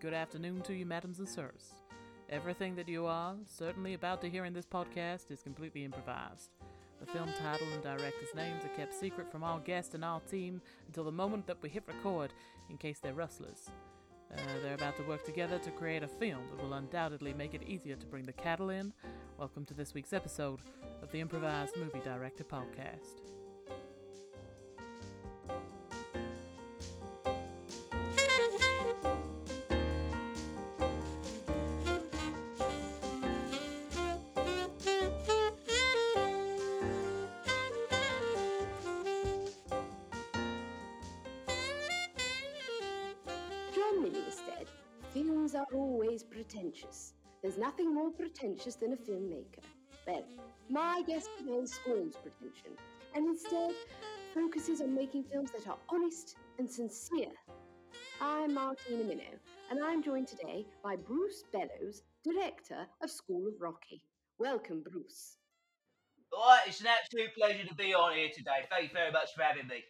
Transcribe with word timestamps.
Good 0.00 0.14
afternoon 0.14 0.60
to 0.60 0.74
you, 0.74 0.86
madams 0.86 1.18
and 1.18 1.28
sirs. 1.28 1.74
Everything 2.30 2.76
that 2.76 2.88
you 2.88 3.06
are 3.06 3.34
certainly 3.44 3.94
about 3.94 4.20
to 4.20 4.30
hear 4.30 4.44
in 4.44 4.52
this 4.52 4.64
podcast 4.64 5.32
is 5.32 5.42
completely 5.42 5.84
improvised. 5.84 6.50
The 7.00 7.06
film 7.06 7.28
title 7.42 7.66
and 7.74 7.82
director's 7.82 8.32
names 8.32 8.64
are 8.64 8.76
kept 8.76 8.94
secret 8.94 9.28
from 9.28 9.42
our 9.42 9.58
guest 9.58 9.94
and 9.94 10.04
our 10.04 10.20
team 10.20 10.60
until 10.86 11.02
the 11.02 11.10
moment 11.10 11.48
that 11.48 11.60
we 11.62 11.68
hit 11.68 11.82
record, 11.88 12.32
in 12.70 12.76
case 12.76 13.00
they're 13.00 13.12
rustlers. 13.12 13.70
Uh, 14.32 14.36
they're 14.62 14.74
about 14.74 14.96
to 14.98 15.02
work 15.02 15.24
together 15.24 15.58
to 15.58 15.70
create 15.72 16.04
a 16.04 16.08
film 16.08 16.42
that 16.48 16.62
will 16.62 16.74
undoubtedly 16.74 17.34
make 17.34 17.54
it 17.54 17.64
easier 17.66 17.96
to 17.96 18.06
bring 18.06 18.24
the 18.24 18.32
cattle 18.32 18.70
in. 18.70 18.92
Welcome 19.36 19.64
to 19.64 19.74
this 19.74 19.94
week's 19.94 20.12
episode 20.12 20.60
of 21.02 21.10
the 21.10 21.18
Improvised 21.18 21.76
Movie 21.76 22.02
Director 22.04 22.44
Podcast. 22.44 23.27
Are 45.58 45.66
always 45.74 46.22
pretentious. 46.22 47.14
There's 47.42 47.58
nothing 47.58 47.92
more 47.92 48.10
pretentious 48.10 48.76
than 48.76 48.92
a 48.92 48.96
filmmaker. 48.96 49.64
Well, 50.06 50.24
my 50.70 51.02
guest 51.04 51.30
today 51.36 51.66
scorns 51.66 52.14
pretension 52.14 52.72
and 53.14 53.26
instead 53.26 53.74
focuses 54.32 54.80
on 54.80 54.94
making 54.94 55.24
films 55.24 55.50
that 55.50 55.66
are 55.66 55.78
honest 55.88 56.36
and 56.58 56.70
sincere. 56.70 57.32
I'm 58.20 58.54
Martina 58.54 59.02
Minow, 59.02 59.38
and 59.70 59.82
I'm 59.82 60.00
joined 60.00 60.28
today 60.28 60.64
by 60.84 60.94
Bruce 60.94 61.42
Bellows, 61.52 62.02
director 62.22 62.86
of 63.02 63.10
School 63.10 63.48
of 63.48 63.54
Rocky. 63.60 64.00
Welcome, 64.38 64.84
Bruce. 64.88 65.38
It's 66.66 66.80
an 66.80 66.86
absolute 66.86 67.34
pleasure 67.36 67.66
to 67.66 67.74
be 67.74 67.94
on 67.94 68.14
here 68.16 68.28
today. 68.32 68.66
Thank 68.70 68.90
you 68.90 68.94
very 68.94 69.10
much 69.10 69.30
for 69.34 69.42
having 69.42 69.66
me. 69.66 69.82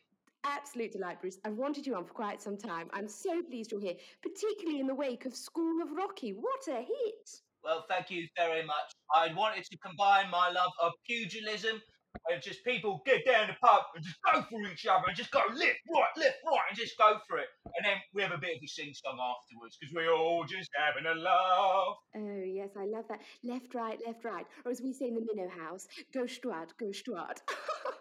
Absolute 0.49 0.93
delight, 0.93 1.21
Bruce. 1.21 1.39
I've 1.45 1.59
wanted 1.59 1.87
you 1.87 1.95
on 1.95 2.07
for 2.07 2.15
quite 2.15 2.41
some 2.41 2.57
time. 2.57 2.89
I'm 2.95 3.07
so 3.07 3.43
pleased 3.43 3.71
you're 3.71 3.83
here, 3.83 3.97
particularly 4.23 4.81
in 4.81 4.87
the 4.87 4.95
wake 4.95 5.27
of 5.27 5.37
School 5.37 5.83
of 5.83 5.93
Rocky. 5.93 6.31
What 6.31 6.67
a 6.69 6.81
hit! 6.81 7.29
Well, 7.63 7.85
thank 7.87 8.11
you 8.11 8.27
very 8.35 8.65
much. 8.65 8.91
I 9.15 9.33
wanted 9.35 9.65
to 9.65 9.79
combine 9.79 10.31
my 10.31 10.49
love 10.49 10.73
of 10.83 10.93
pugilism 11.07 11.83
and 12.31 12.43
just 12.43 12.65
people 12.65 13.03
get 13.05 13.27
down 13.27 13.49
the 13.49 13.57
pub 13.63 13.83
and 13.95 14.03
just 14.03 14.17
go 14.33 14.41
for 14.43 14.63
each 14.73 14.87
other 14.87 15.05
and 15.07 15.17
just 15.17 15.31
go 15.31 15.41
left, 15.53 15.81
right, 15.93 16.17
left, 16.17 16.39
right, 16.47 16.65
and 16.71 16.79
just 16.79 16.97
go 16.97 17.19
for 17.29 17.37
it. 17.39 17.49
And 17.77 17.85
then 17.85 17.97
we 18.15 18.23
have 18.23 18.33
a 18.33 18.39
bit 18.39 18.57
of 18.57 18.63
a 18.65 18.69
sing 18.69 18.93
song 18.95 19.19
afterwards 19.21 19.77
because 19.79 19.95
we're 19.95 20.15
all 20.15 20.45
just 20.45 20.71
having 20.75 21.05
a 21.05 21.15
laugh. 21.15 21.97
Oh, 22.17 22.43
yes, 22.47 22.71
I 22.75 22.87
love 22.87 23.05
that. 23.11 23.21
Left, 23.45 23.75
right, 23.75 23.99
left, 24.07 24.25
right. 24.25 24.47
Or 24.65 24.71
as 24.71 24.81
we 24.81 24.95
say 24.95 25.09
in 25.09 25.15
the 25.15 25.21
Minow 25.21 25.51
House, 25.51 25.87
go 26.15 26.27
Stuart, 26.27 26.73
go 26.79 26.91
Stuart. 26.91 27.43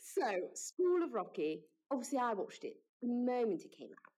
so, 0.00 0.40
School 0.54 1.02
of 1.02 1.12
Rocky. 1.12 1.62
Obviously, 1.90 2.18
I 2.18 2.34
watched 2.34 2.64
it 2.64 2.74
the 3.02 3.08
moment 3.08 3.62
it 3.64 3.76
came 3.76 3.88
out. 3.90 4.12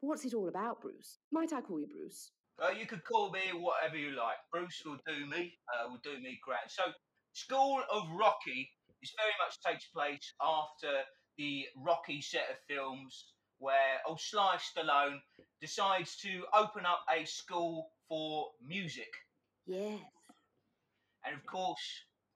What's 0.00 0.24
it 0.24 0.34
all 0.34 0.48
about, 0.48 0.80
Bruce? 0.82 1.18
Might 1.32 1.52
I 1.52 1.60
call 1.60 1.80
you 1.80 1.86
Bruce? 1.86 2.30
Uh, 2.62 2.70
you 2.70 2.86
could 2.86 3.04
call 3.04 3.30
me 3.30 3.40
whatever 3.54 3.96
you 3.96 4.10
like. 4.10 4.36
Bruce 4.52 4.82
will 4.84 4.98
do 5.06 5.26
me. 5.26 5.52
Uh, 5.72 5.88
will 5.90 6.00
do 6.02 6.18
me 6.20 6.38
grand. 6.42 6.68
So, 6.68 6.82
School 7.32 7.82
of 7.92 8.04
Rocky 8.18 8.70
is 9.02 9.12
very 9.16 9.32
much 9.44 9.60
takes 9.60 9.86
place 9.88 10.32
after 10.40 10.90
the 11.36 11.66
Rocky 11.76 12.20
set 12.22 12.46
of 12.50 12.56
films, 12.68 13.32
where 13.58 14.00
old 14.08 14.20
Sly 14.20 14.56
Stallone 14.56 15.18
decides 15.60 16.16
to 16.18 16.44
open 16.54 16.86
up 16.86 17.00
a 17.14 17.24
school 17.26 17.90
for 18.08 18.48
music, 18.66 19.10
Yes. 19.66 20.00
and 21.26 21.34
of 21.34 21.44
course, 21.44 21.82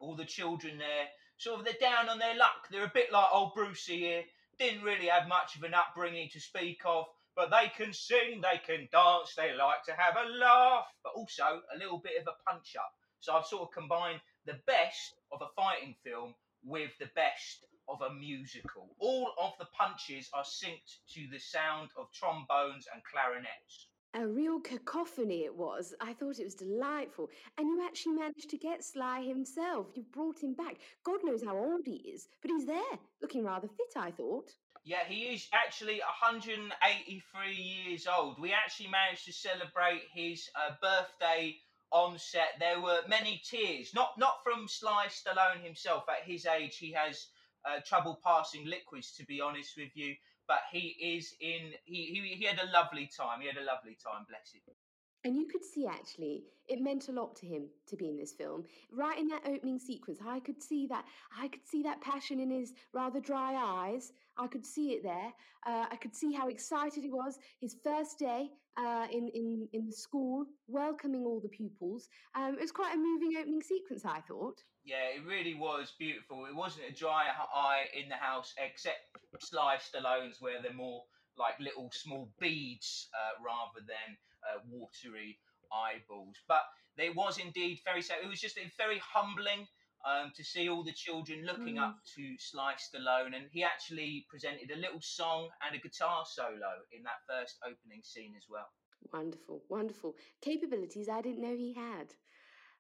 all 0.01 0.17
the 0.17 0.25
children 0.25 0.77
there, 0.79 1.07
sort 1.41 1.59
of 1.59 1.65
they're 1.65 1.75
down 1.81 2.11
on 2.11 2.19
their 2.19 2.37
luck. 2.37 2.69
They're 2.71 2.85
a 2.85 2.93
bit 2.93 3.11
like 3.11 3.29
old 3.33 3.55
Brucey 3.55 3.99
here. 3.99 4.25
Didn't 4.59 4.83
really 4.83 5.07
have 5.07 5.27
much 5.27 5.57
of 5.57 5.63
an 5.63 5.73
upbringing 5.73 6.29
to 6.35 6.41
speak 6.41 6.83
of, 6.85 7.07
but 7.35 7.51
they 7.51 7.73
can 7.75 7.95
sing, 7.95 8.43
they 8.43 8.59
can 8.59 8.89
dance, 8.93 9.35
they 9.35 9.55
like 9.57 9.83
to 9.87 9.93
have 9.97 10.17
a 10.17 10.29
laugh, 10.29 10.85
but 11.03 11.15
also 11.17 11.63
a 11.75 11.79
little 11.79 11.99
bit 11.99 12.21
of 12.21 12.29
a 12.29 12.51
punch 12.51 12.77
up. 12.77 12.93
So 13.21 13.33
I've 13.33 13.47
sort 13.47 13.63
of 13.63 13.73
combined 13.73 14.21
the 14.45 14.61
best 14.67 15.15
of 15.33 15.41
a 15.41 15.49
fighting 15.57 15.95
film 16.05 16.35
with 16.63 16.91
the 16.99 17.09
best 17.17 17.65
of 17.89 18.03
a 18.03 18.13
musical. 18.13 18.95
All 18.99 19.33
of 19.41 19.53
the 19.59 19.69
punches 19.77 20.29
are 20.35 20.45
synced 20.45 21.01
to 21.15 21.27
the 21.33 21.39
sound 21.39 21.89
of 21.97 22.13
trombones 22.13 22.87
and 22.93 23.03
clarinets. 23.03 23.89
A 24.15 24.27
real 24.27 24.59
cacophony 24.59 25.45
it 25.45 25.55
was. 25.55 25.95
I 26.01 26.15
thought 26.15 26.41
it 26.41 26.45
was 26.45 26.57
delightful. 26.57 27.31
And 27.57 27.69
you 27.69 27.85
actually 27.87 28.15
managed 28.15 28.51
to 28.51 28.59
get 28.59 28.85
Sly 28.85 29.23
himself. 29.23 29.87
You 29.95 30.03
brought 30.13 30.43
him 30.43 30.55
back. 30.55 30.79
God 31.05 31.21
knows 31.23 31.45
how 31.45 31.57
old 31.57 31.87
he 31.87 31.97
is, 32.13 32.27
but 32.43 32.51
he's 32.51 32.67
there, 32.67 32.99
looking 33.23 33.45
rather 33.45 33.69
fit, 33.69 33.97
I 33.97 34.11
thought. 34.11 34.51
Yeah, 34.83 35.05
he 35.07 35.35
is 35.35 35.47
actually 35.53 36.01
183 36.01 37.55
years 37.55 38.07
old. 38.09 38.41
We 38.41 38.53
actually 38.53 38.89
managed 38.89 39.27
to 39.27 39.33
celebrate 39.33 40.03
his 40.13 40.49
uh, 40.57 40.75
birthday 40.83 41.57
on 41.93 42.19
set. 42.19 42.55
There 42.59 42.81
were 42.81 43.03
many 43.09 43.41
tears, 43.45 43.93
not 43.95 44.19
not 44.19 44.43
from 44.43 44.67
Sly 44.67 45.07
Stallone 45.09 45.63
himself. 45.63 46.05
At 46.09 46.29
his 46.29 46.47
age, 46.47 46.79
he 46.79 46.93
has 46.93 47.27
uh, 47.65 47.81
trouble 47.87 48.21
passing 48.25 48.67
liquids, 48.67 49.13
to 49.17 49.25
be 49.27 49.41
honest 49.41 49.77
with 49.77 49.91
you. 49.95 50.15
But 50.51 50.63
he 50.73 50.99
is 51.17 51.35
in. 51.41 51.75
He, 51.87 52.07
he 52.15 52.37
he 52.41 52.47
had 52.47 52.61
a 52.61 52.71
lovely 52.73 53.09
time. 53.17 53.41
He 53.43 53.49
had 53.49 53.59
a 53.59 53.65
lovely 53.65 53.97
time. 54.03 54.27
Bless 54.29 54.53
him. 54.53 54.80
And 55.25 55.37
you 55.37 55.47
could 55.47 55.65
see 55.65 55.87
actually, 55.87 56.45
it 56.69 56.81
meant 56.81 57.09
a 57.09 57.13
lot 57.13 57.37
to 57.37 57.47
him 57.47 57.65
to 57.89 57.97
be 57.97 58.09
in 58.09 58.17
this 58.17 58.33
film. 58.33 58.65
Right 58.91 59.19
in 59.19 59.29
that 59.29 59.43
opening 59.47 59.79
sequence, 59.79 60.19
I 60.27 60.41
could 60.41 60.63
see 60.63 60.87
that. 60.87 61.05
I 61.39 61.49
could 61.49 61.67
see 61.67 61.83
that 61.83 62.01
passion 62.01 62.41
in 62.41 62.51
his 62.51 62.73
rather 62.95 63.21
dry 63.21 63.55
eyes. 63.55 64.13
I 64.39 64.47
could 64.47 64.65
see 64.65 64.93
it 64.93 65.03
there. 65.03 65.33
Uh, 65.67 65.87
I 65.91 65.97
could 65.97 66.15
see 66.15 66.33
how 66.33 66.49
excited 66.49 67.03
he 67.03 67.11
was. 67.11 67.39
His 67.61 67.77
first 67.85 68.19
day 68.19 68.49
uh, 68.79 69.07
in 69.13 69.29
in 69.35 69.69
in 69.73 69.87
the 69.87 69.93
school, 69.93 70.47
welcoming 70.69 71.25
all 71.27 71.41
the 71.41 71.49
pupils. 71.49 72.09
Um, 72.35 72.55
it 72.55 72.61
was 72.61 72.73
quite 72.73 72.95
a 72.95 72.99
moving 72.99 73.37
opening 73.39 73.63
sequence, 73.63 74.05
I 74.07 74.21
thought. 74.21 74.63
Yeah, 74.85 75.05
it 75.15 75.27
really 75.27 75.55
was 75.55 75.93
beautiful. 75.99 76.47
It 76.47 76.57
wasn't 76.57 76.89
a 76.89 76.95
dry 76.95 77.27
eye 77.55 77.85
in 77.95 78.09
the 78.09 78.15
house, 78.15 78.55
except 78.57 79.01
Sly 79.41 79.77
Stallone's, 79.77 80.41
where 80.41 80.63
they're 80.63 80.73
more 80.73 81.05
like 81.41 81.59
little 81.61 81.91
small 81.93 82.31
beads 82.39 83.09
uh, 83.15 83.43
rather 83.45 83.81
than 83.87 84.17
uh, 84.45 84.61
watery 84.69 85.39
eyeballs. 85.73 86.37
But 86.49 86.63
it 86.99 87.17
was 87.17 87.39
indeed 87.39 87.81
very 87.85 88.03
sad. 88.03 88.19
It 88.23 88.29
was 88.29 88.41
just 88.41 88.59
a 88.59 88.71
very 88.79 89.01
humbling 89.01 89.67
um, 90.05 90.33
to 90.37 90.45
see 90.45 90.69
all 90.69 90.85
the 90.85 90.93
children 90.93 91.45
looking 91.47 91.79
Mm. 91.79 91.83
up 91.83 91.97
to 92.17 92.37
Sly 92.39 92.75
Stallone, 92.77 93.35
and 93.37 93.47
he 93.53 93.65
actually 93.65 94.27
presented 94.31 94.71
a 94.71 94.77
little 94.79 95.01
song 95.01 95.49
and 95.67 95.75
a 95.77 95.79
guitar 95.81 96.25
solo 96.27 96.73
in 96.93 97.03
that 97.05 97.21
first 97.29 97.59
opening 97.65 98.03
scene 98.03 98.35
as 98.37 98.47
well. 98.49 98.69
Wonderful, 99.13 99.63
wonderful 99.69 100.17
capabilities 100.41 101.09
I 101.09 101.21
didn't 101.23 101.43
know 101.43 101.57
he 101.57 101.75
had. 101.75 102.15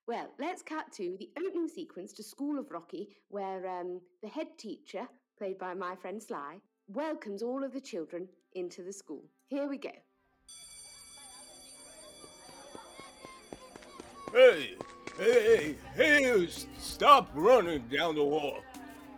Well, 0.06 0.30
let's 0.38 0.62
cut 0.62 0.92
to 0.94 1.16
the 1.18 1.30
opening 1.38 1.68
sequence 1.68 2.12
to 2.14 2.22
School 2.22 2.58
of 2.58 2.70
Rocky, 2.70 3.16
where 3.28 3.66
um, 3.68 4.00
the 4.22 4.28
head 4.28 4.58
teacher, 4.58 5.08
played 5.38 5.58
by 5.58 5.74
my 5.74 5.94
friend 5.96 6.22
Sly, 6.22 6.60
welcomes 6.88 7.42
all 7.42 7.64
of 7.64 7.72
the 7.72 7.80
children 7.80 8.28
into 8.54 8.82
the 8.82 8.92
school. 8.92 9.24
Here 9.46 9.66
we 9.68 9.78
go. 9.78 9.90
Hey, 14.32 14.74
hey, 15.18 15.74
hey, 15.96 16.22
you 16.22 16.46
stop 16.78 17.30
running 17.34 17.82
down 17.88 18.14
the 18.14 18.22
hall. 18.22 18.58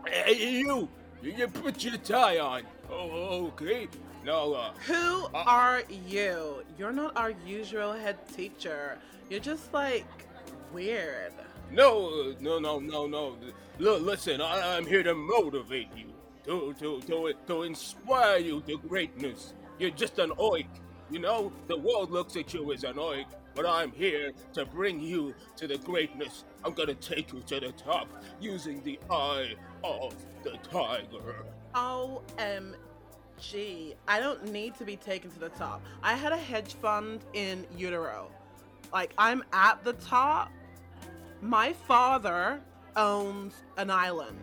Hey, 0.06 0.34
you, 0.60 0.88
you 1.22 1.32
you 1.32 1.48
put 1.48 1.84
your 1.84 1.98
tie 1.98 2.38
on. 2.38 2.62
Oh, 2.90 3.46
okay. 3.48 3.88
Now, 4.24 4.52
uh, 4.52 4.72
Who 4.86 5.26
are 5.34 5.82
you? 6.06 6.62
You're 6.78 6.92
not 6.92 7.16
our 7.16 7.30
usual 7.46 7.92
head 7.92 8.16
teacher. 8.34 8.98
You're 9.28 9.40
just 9.40 9.72
like 9.74 10.06
weird. 10.72 11.32
no, 11.70 12.08
uh, 12.08 12.34
no, 12.40 12.58
no, 12.58 12.78
no, 12.78 13.06
no. 13.06 13.36
L- 13.80 13.98
listen, 13.98 14.40
I- 14.40 14.76
I'm 14.76 14.86
here 14.86 15.02
to 15.02 15.14
motivate 15.14 15.88
you, 15.96 16.11
to, 16.44 16.74
to, 16.78 17.00
to, 17.02 17.32
to 17.46 17.62
inspire 17.62 18.38
you 18.38 18.60
to 18.62 18.78
greatness. 18.78 19.54
You're 19.78 19.90
just 19.90 20.18
an 20.18 20.30
oik. 20.30 20.66
You 21.10 21.18
know, 21.18 21.52
the 21.68 21.76
world 21.76 22.10
looks 22.10 22.36
at 22.36 22.54
you 22.54 22.72
as 22.72 22.84
an 22.84 22.94
oik, 22.94 23.26
but 23.54 23.66
I'm 23.66 23.92
here 23.92 24.32
to 24.54 24.64
bring 24.64 25.00
you 25.00 25.34
to 25.56 25.66
the 25.66 25.78
greatness. 25.78 26.44
I'm 26.64 26.72
gonna 26.72 26.94
take 26.94 27.32
you 27.32 27.40
to 27.40 27.60
the 27.60 27.72
top 27.72 28.08
using 28.40 28.82
the 28.82 28.98
eye 29.10 29.54
of 29.84 30.14
the 30.42 30.56
tiger. 30.70 31.44
OMG. 31.74 32.74
I 34.08 34.20
don't 34.20 34.52
need 34.52 34.74
to 34.76 34.84
be 34.84 34.96
taken 34.96 35.30
to 35.32 35.38
the 35.38 35.50
top. 35.50 35.82
I 36.02 36.14
had 36.14 36.32
a 36.32 36.36
hedge 36.36 36.74
fund 36.74 37.20
in 37.34 37.66
utero. 37.76 38.30
Like, 38.92 39.12
I'm 39.16 39.42
at 39.52 39.82
the 39.84 39.94
top. 39.94 40.50
My 41.40 41.72
father 41.72 42.60
owns 42.96 43.54
an 43.76 43.90
island. 43.90 44.38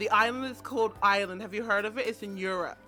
The 0.00 0.08
island 0.08 0.50
is 0.50 0.62
called 0.62 0.94
Ireland. 1.02 1.42
Have 1.42 1.52
you 1.52 1.62
heard 1.62 1.84
of 1.84 1.98
it? 1.98 2.06
It's 2.06 2.22
in 2.22 2.34
Europe. 2.38 2.78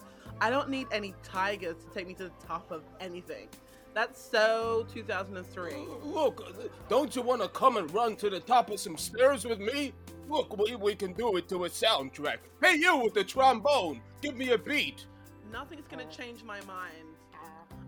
I 0.41 0.49
don't 0.49 0.70
need 0.70 0.87
any 0.91 1.14
tigers 1.23 1.76
to 1.85 1.91
take 1.93 2.09
me 2.09 2.14
to 2.14 2.25
the 2.25 2.47
top 2.47 2.70
of 2.70 2.85
anything. 3.00 3.49
That's 3.93 4.19
so 4.19 4.87
2003. 4.94 5.75
Look, 6.03 6.43
don't 6.88 7.14
you 7.14 7.20
want 7.20 7.43
to 7.43 7.49
come 7.49 7.76
and 7.76 7.93
run 7.93 8.17
to 8.17 8.31
the 8.31 8.41
top 8.41 8.70
of 8.70 8.81
some 8.81 8.97
stairs 8.97 9.44
with 9.44 9.61
me? 9.61 9.93
Look, 10.26 10.56
we, 10.56 10.75
we 10.75 10.94
can 10.94 11.12
do 11.12 11.37
it 11.37 11.50
to 11.50 11.67
a 11.67 11.69
soundtrack. 11.69 12.38
Hey, 12.62 12.76
you 12.76 12.97
with 12.97 13.12
the 13.12 13.25
trombone, 13.25 14.00
give 14.23 14.38
me 14.38 14.53
a 14.53 14.59
beat. 14.59 15.05
Nothing's 15.53 15.87
gonna 15.88 16.06
change 16.06 16.43
my 16.43 16.62
mind. 16.62 17.09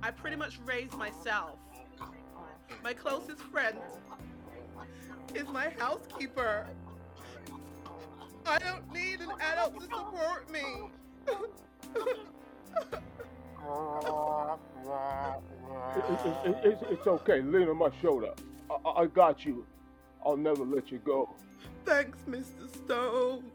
I 0.03 0.11
pretty 0.11 0.37
much 0.37 0.59
raised 0.67 0.99
myself. 0.99 1.57
My 2.83 2.93
closest 2.93 3.41
friend 3.41 3.79
is 5.35 5.49
my 5.49 5.71
housekeeper. 5.79 6.67
I 8.47 8.59
don't 8.59 8.93
need 8.93 9.21
an 9.21 9.31
adult 9.41 9.75
to 9.81 9.83
support 9.87 10.51
me. 10.51 10.63
It- 15.97 16.05
it- 16.11 16.47
it- 16.51 16.59
it's, 16.65 16.83
it's 16.91 17.07
okay. 17.07 17.41
Lean 17.41 17.69
on 17.69 17.77
my 17.79 17.91
shoulder. 18.03 18.35
I, 18.71 18.75
I- 18.89 19.03
I 19.03 19.07
got 19.07 19.45
you. 19.45 19.65
I'll 20.25 20.37
never 20.37 20.65
let 20.65 20.91
you 20.91 20.99
go. 20.99 21.31
Thanks, 21.85 22.19
Mr. 22.29 22.69
Stone. 22.85 23.51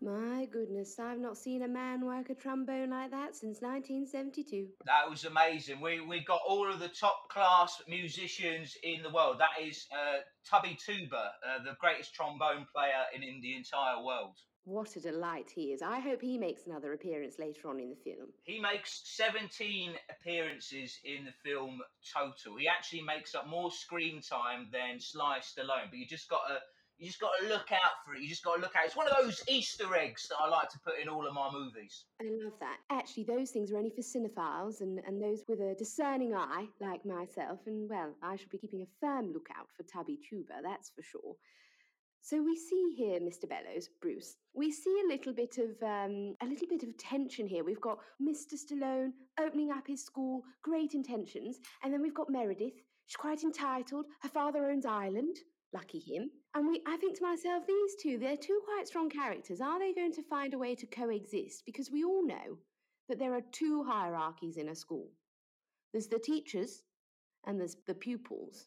My 0.00 0.46
goodness, 0.52 0.98
I've 1.00 1.18
not 1.18 1.36
seen 1.36 1.62
a 1.62 1.68
man 1.68 2.06
work 2.06 2.30
a 2.30 2.34
trombone 2.34 2.90
like 2.90 3.10
that 3.10 3.34
since 3.34 3.60
1972. 3.60 4.68
That 4.86 5.10
was 5.10 5.24
amazing. 5.24 5.80
We 5.80 6.00
we 6.00 6.20
got 6.24 6.40
all 6.46 6.70
of 6.70 6.78
the 6.78 6.88
top 6.88 7.28
class 7.28 7.82
musicians 7.88 8.76
in 8.84 9.02
the 9.02 9.10
world. 9.10 9.40
That 9.40 9.60
is 9.60 9.86
uh, 9.92 10.20
Tubby 10.48 10.78
Tuba, 10.84 11.16
uh, 11.16 11.64
the 11.64 11.76
greatest 11.80 12.14
trombone 12.14 12.66
player 12.72 13.04
in, 13.14 13.24
in 13.24 13.40
the 13.40 13.56
entire 13.56 14.02
world. 14.02 14.36
What 14.64 14.94
a 14.96 15.00
delight 15.00 15.50
he 15.52 15.72
is. 15.72 15.80
I 15.80 15.98
hope 15.98 16.20
he 16.20 16.36
makes 16.36 16.66
another 16.66 16.92
appearance 16.92 17.38
later 17.38 17.68
on 17.68 17.80
in 17.80 17.88
the 17.88 17.96
film. 17.96 18.28
He 18.44 18.60
makes 18.60 19.00
17 19.16 19.94
appearances 20.10 20.98
in 21.04 21.24
the 21.24 21.32
film 21.42 21.80
total. 22.12 22.58
He 22.58 22.68
actually 22.68 23.00
makes 23.00 23.34
up 23.34 23.48
more 23.48 23.70
screen 23.70 24.20
time 24.20 24.68
than 24.70 25.00
Sly 25.00 25.38
Stallone. 25.38 25.88
But 25.88 25.98
you 25.98 26.06
just 26.06 26.28
got 26.28 26.42
to 26.48 26.58
you 26.98 27.06
just 27.06 27.20
got 27.20 27.30
to 27.40 27.48
look 27.48 27.70
out 27.70 28.04
for 28.04 28.14
it. 28.14 28.22
You 28.22 28.28
just 28.28 28.42
got 28.42 28.56
to 28.56 28.60
look 28.60 28.74
out. 28.74 28.84
It's 28.84 28.96
one 28.96 29.06
of 29.06 29.14
those 29.22 29.42
Easter 29.48 29.94
eggs 29.94 30.26
that 30.28 30.36
I 30.40 30.48
like 30.48 30.68
to 30.70 30.78
put 30.80 30.94
in 31.00 31.08
all 31.08 31.26
of 31.26 31.32
my 31.32 31.48
movies. 31.52 32.04
I 32.20 32.24
love 32.24 32.54
that. 32.58 32.78
Actually, 32.90 33.24
those 33.24 33.50
things 33.50 33.70
are 33.70 33.78
only 33.78 33.90
for 33.90 34.02
cinephiles 34.02 34.80
and, 34.80 35.00
and 35.06 35.22
those 35.22 35.44
with 35.48 35.60
a 35.60 35.76
discerning 35.78 36.34
eye, 36.34 36.66
like 36.80 37.06
myself. 37.06 37.60
And, 37.66 37.88
well, 37.88 38.14
I 38.20 38.34
shall 38.36 38.48
be 38.50 38.58
keeping 38.58 38.82
a 38.82 38.90
firm 39.00 39.32
lookout 39.32 39.68
for 39.76 39.84
Tubby 39.84 40.18
Tuba, 40.28 40.54
that's 40.62 40.90
for 40.90 41.02
sure. 41.02 41.34
So 42.20 42.42
we 42.42 42.56
see 42.56 42.94
here, 42.96 43.20
Mr. 43.20 43.48
Bellows, 43.48 43.88
Bruce. 44.02 44.36
We 44.52 44.72
see 44.72 45.00
a 45.04 45.08
little 45.08 45.32
bit 45.32 45.56
of 45.58 45.80
um, 45.82 46.34
a 46.42 46.46
little 46.46 46.66
bit 46.68 46.82
of 46.82 46.98
tension 46.98 47.46
here. 47.46 47.62
We've 47.64 47.80
got 47.80 47.98
Mr. 48.20 48.54
Stallone 48.54 49.12
opening 49.40 49.70
up 49.70 49.86
his 49.86 50.04
school, 50.04 50.42
great 50.62 50.94
intentions, 50.94 51.60
and 51.82 51.92
then 51.92 52.02
we've 52.02 52.14
got 52.14 52.28
Meredith. 52.28 52.74
She's 53.06 53.16
quite 53.16 53.44
entitled. 53.44 54.06
Her 54.20 54.28
father 54.28 54.68
owns 54.68 54.84
Ireland. 54.84 55.36
Lucky 55.72 55.98
him. 55.98 56.30
And 56.54 56.66
we, 56.66 56.82
I 56.86 56.96
think 56.96 57.16
to 57.18 57.22
myself, 57.22 57.66
these 57.66 57.94
two, 58.02 58.18
they're 58.18 58.36
two 58.36 58.60
quite 58.64 58.88
strong 58.88 59.10
characters. 59.10 59.60
Are 59.60 59.78
they 59.78 59.92
going 59.92 60.12
to 60.12 60.22
find 60.22 60.54
a 60.54 60.58
way 60.58 60.74
to 60.74 60.86
coexist? 60.86 61.62
Because 61.66 61.90
we 61.90 62.04
all 62.04 62.26
know 62.26 62.58
that 63.08 63.18
there 63.18 63.34
are 63.34 63.42
two 63.52 63.84
hierarchies 63.84 64.56
in 64.56 64.68
a 64.68 64.74
school. 64.74 65.10
There's 65.92 66.08
the 66.08 66.18
teachers, 66.18 66.82
and 67.46 67.58
there's 67.58 67.76
the 67.86 67.94
pupils 67.94 68.66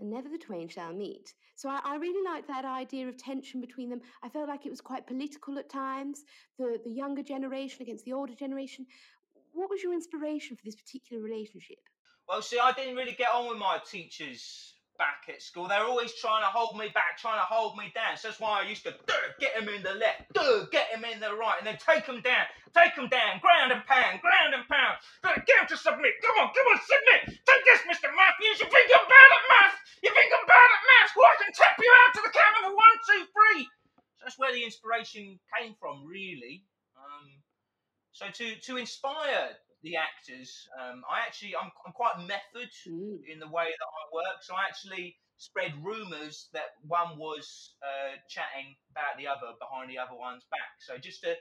and 0.00 0.10
never 0.10 0.28
the 0.28 0.38
twain 0.38 0.68
shall 0.68 0.92
meet. 0.92 1.32
So 1.56 1.68
I, 1.68 1.80
I 1.84 1.96
really 1.96 2.24
liked 2.24 2.48
that 2.48 2.64
idea 2.64 3.08
of 3.08 3.16
tension 3.16 3.60
between 3.60 3.90
them. 3.90 4.00
I 4.22 4.28
felt 4.28 4.48
like 4.48 4.66
it 4.66 4.70
was 4.70 4.80
quite 4.80 5.06
political 5.06 5.58
at 5.58 5.70
times, 5.70 6.24
the, 6.58 6.78
the 6.84 6.90
younger 6.90 7.22
generation 7.22 7.82
against 7.82 8.04
the 8.04 8.12
older 8.12 8.34
generation. 8.34 8.86
What 9.52 9.70
was 9.70 9.82
your 9.82 9.92
inspiration 9.92 10.56
for 10.56 10.64
this 10.64 10.74
particular 10.74 11.22
relationship? 11.22 11.78
Well, 12.28 12.42
see, 12.42 12.58
I 12.58 12.72
didn't 12.72 12.96
really 12.96 13.12
get 13.12 13.28
on 13.32 13.48
with 13.48 13.58
my 13.58 13.78
teachers 13.88 14.73
back 14.96 15.26
at 15.28 15.42
school. 15.42 15.66
They're 15.66 15.84
always 15.84 16.14
trying 16.14 16.42
to 16.42 16.50
hold 16.50 16.76
me 16.78 16.88
back, 16.94 17.18
trying 17.18 17.38
to 17.40 17.48
hold 17.48 17.76
me 17.76 17.90
down. 17.94 18.16
So 18.16 18.28
that's 18.28 18.40
why 18.40 18.62
I 18.62 18.68
used 18.68 18.84
to 18.84 18.94
get 19.40 19.54
him 19.58 19.68
in 19.68 19.82
the 19.82 19.94
left, 19.94 20.30
get 20.70 20.90
him 20.94 21.04
in 21.04 21.20
the 21.20 21.34
right, 21.34 21.58
and 21.58 21.66
then 21.66 21.78
take 21.78 22.06
him 22.06 22.20
down, 22.22 22.46
take 22.74 22.94
him 22.94 23.08
down, 23.08 23.42
ground 23.42 23.72
and 23.72 23.82
pound, 23.86 24.20
ground 24.22 24.54
and 24.54 24.66
pound. 24.70 24.96
Get 25.46 25.56
him 25.60 25.68
to 25.70 25.78
submit. 25.78 26.18
Come 26.22 26.36
on, 26.42 26.48
come 26.54 26.66
on, 26.70 26.78
submit. 26.82 27.38
Take 27.42 27.64
this, 27.66 27.82
Mr. 27.88 28.08
Matthews. 28.12 28.58
You 28.62 28.68
think 28.70 28.88
I'm 28.94 29.08
bad 29.08 29.30
at 29.34 29.44
math? 29.50 29.76
You 30.02 30.10
think 30.12 30.30
I'm 30.30 30.46
bad 30.46 30.68
at 30.70 30.82
math? 30.84 31.12
Well, 31.16 31.30
I 31.30 31.36
can 31.42 31.52
tap 31.52 31.76
you 31.80 31.90
out 32.04 32.12
to 32.18 32.22
the 32.22 32.32
count 32.32 32.54
of 32.62 32.72
one, 32.74 32.96
two, 33.08 33.22
three. 33.32 33.62
So 34.18 34.20
that's 34.28 34.38
where 34.38 34.52
the 34.52 34.62
inspiration 34.64 35.38
came 35.58 35.74
from, 35.80 36.04
really. 36.06 36.64
Um, 36.96 37.42
so 38.12 38.26
to 38.30 38.54
to 38.70 38.76
inspire 38.76 39.58
the 39.84 39.96
actors, 39.96 40.50
um, 40.80 41.02
I 41.08 41.20
actually 41.20 41.54
I'm, 41.54 41.70
I'm 41.86 41.92
quite 41.92 42.18
method 42.26 42.70
Mm. 42.88 43.20
in 43.30 43.38
the 43.38 43.48
way 43.48 43.68
that 43.80 43.90
I 44.00 44.02
work. 44.12 44.42
So 44.42 44.54
I 44.54 44.64
actually 44.64 45.16
spread 45.36 45.72
rumours 45.82 46.48
that 46.52 46.70
one 46.86 47.18
was 47.18 47.74
uh, 47.82 48.16
chatting 48.28 48.74
about 48.90 49.18
the 49.18 49.26
other 49.26 49.52
behind 49.60 49.90
the 49.90 49.98
other 49.98 50.16
one's 50.16 50.44
back. 50.50 50.72
So 50.80 50.96
just 50.98 51.22
that 51.22 51.38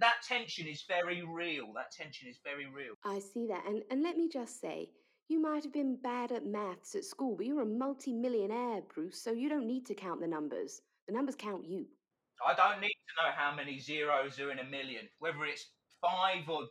that 0.00 0.16
tension 0.26 0.66
is 0.66 0.84
very 0.88 1.22
real. 1.22 1.66
That 1.74 1.92
tension 1.92 2.28
is 2.28 2.38
very 2.42 2.66
real. 2.66 2.94
I 3.04 3.18
see 3.18 3.46
that. 3.48 3.62
And, 3.66 3.82
and 3.90 4.02
let 4.02 4.16
me 4.16 4.28
just 4.28 4.60
say, 4.60 4.90
you 5.28 5.40
might 5.40 5.62
have 5.62 5.72
been 5.72 5.96
bad 5.96 6.32
at 6.32 6.46
maths 6.46 6.94
at 6.94 7.04
school, 7.04 7.36
but 7.36 7.46
you're 7.46 7.62
a 7.62 7.66
multi-millionaire, 7.66 8.80
Bruce, 8.92 9.22
so 9.22 9.30
you 9.30 9.48
don't 9.48 9.66
need 9.66 9.86
to 9.86 9.94
count 9.94 10.20
the 10.20 10.26
numbers. 10.26 10.80
The 11.06 11.14
numbers 11.14 11.36
count 11.36 11.64
you. 11.66 11.86
I 12.44 12.54
don't 12.54 12.80
need 12.80 12.88
to 12.88 13.22
know 13.22 13.30
how 13.36 13.54
many 13.54 13.78
zeros 13.78 14.40
are 14.40 14.50
in 14.50 14.58
a 14.60 14.64
million, 14.64 15.08
whether 15.18 15.44
it's 15.44 15.66
five 16.00 16.48
or 16.48 16.62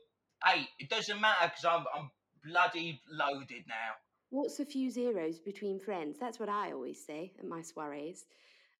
eight. 0.47 0.67
It 0.79 0.89
doesn't 0.89 1.19
matter 1.19 1.51
because 1.51 1.65
I'm 1.65 1.85
I'm 1.95 2.09
bloody 2.43 3.01
loaded 3.09 3.65
now. 3.67 3.95
What's 4.29 4.59
a 4.59 4.65
few 4.65 4.89
zeros 4.91 5.39
between 5.39 5.79
friends? 5.79 6.17
That's 6.19 6.39
what 6.39 6.49
I 6.49 6.71
always 6.71 7.03
say 7.03 7.33
at 7.39 7.47
my 7.47 7.61
soirees. 7.61 8.25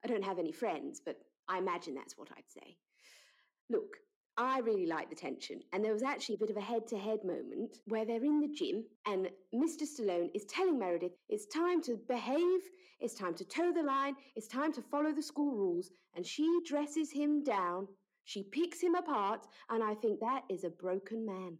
I 0.03 0.07
don't 0.07 0.23
have 0.23 0.39
any 0.39 0.51
friends, 0.51 1.01
but 1.03 1.17
I 1.47 1.57
imagine 1.57 1.95
that's 1.95 2.17
what 2.17 2.29
I'd 2.37 2.49
say. 2.49 2.77
Look, 3.69 3.97
I 4.37 4.59
really 4.59 4.85
like 4.85 5.09
the 5.09 5.15
tension, 5.15 5.59
and 5.73 5.83
there 5.83 5.91
was 5.91 6.03
actually 6.03 6.35
a 6.35 6.37
bit 6.37 6.49
of 6.49 6.57
a 6.57 6.61
head 6.61 6.87
to 6.87 6.97
head 6.97 7.25
moment 7.25 7.79
where 7.87 8.05
they're 8.05 8.23
in 8.23 8.39
the 8.39 8.47
gym, 8.47 8.85
and 9.05 9.29
Mr. 9.53 9.83
Stallone 9.83 10.29
is 10.33 10.45
telling 10.45 10.79
Meredith 10.79 11.11
it's 11.27 11.45
time 11.47 11.81
to 11.83 11.99
behave, 12.07 12.61
it's 13.01 13.15
time 13.15 13.33
to 13.35 13.43
toe 13.43 13.73
the 13.73 13.83
line, 13.83 14.15
it's 14.35 14.47
time 14.47 14.71
to 14.73 14.81
follow 14.81 15.11
the 15.11 15.21
school 15.21 15.55
rules, 15.55 15.91
and 16.15 16.25
she 16.25 16.61
dresses 16.65 17.11
him 17.11 17.43
down, 17.43 17.87
she 18.29 18.43
picks 18.43 18.79
him 18.79 18.93
apart, 18.93 19.47
and 19.71 19.83
I 19.83 19.95
think 19.95 20.19
that 20.19 20.43
is 20.51 20.63
a 20.63 20.69
broken 20.69 21.25
man. 21.25 21.57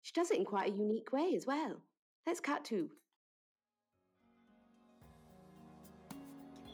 She 0.00 0.14
does 0.14 0.30
it 0.30 0.38
in 0.38 0.46
quite 0.46 0.72
a 0.72 0.74
unique 0.74 1.12
way 1.12 1.34
as 1.36 1.46
well. 1.46 1.82
Let's 2.26 2.40
cut 2.40 2.64
to 2.66 2.88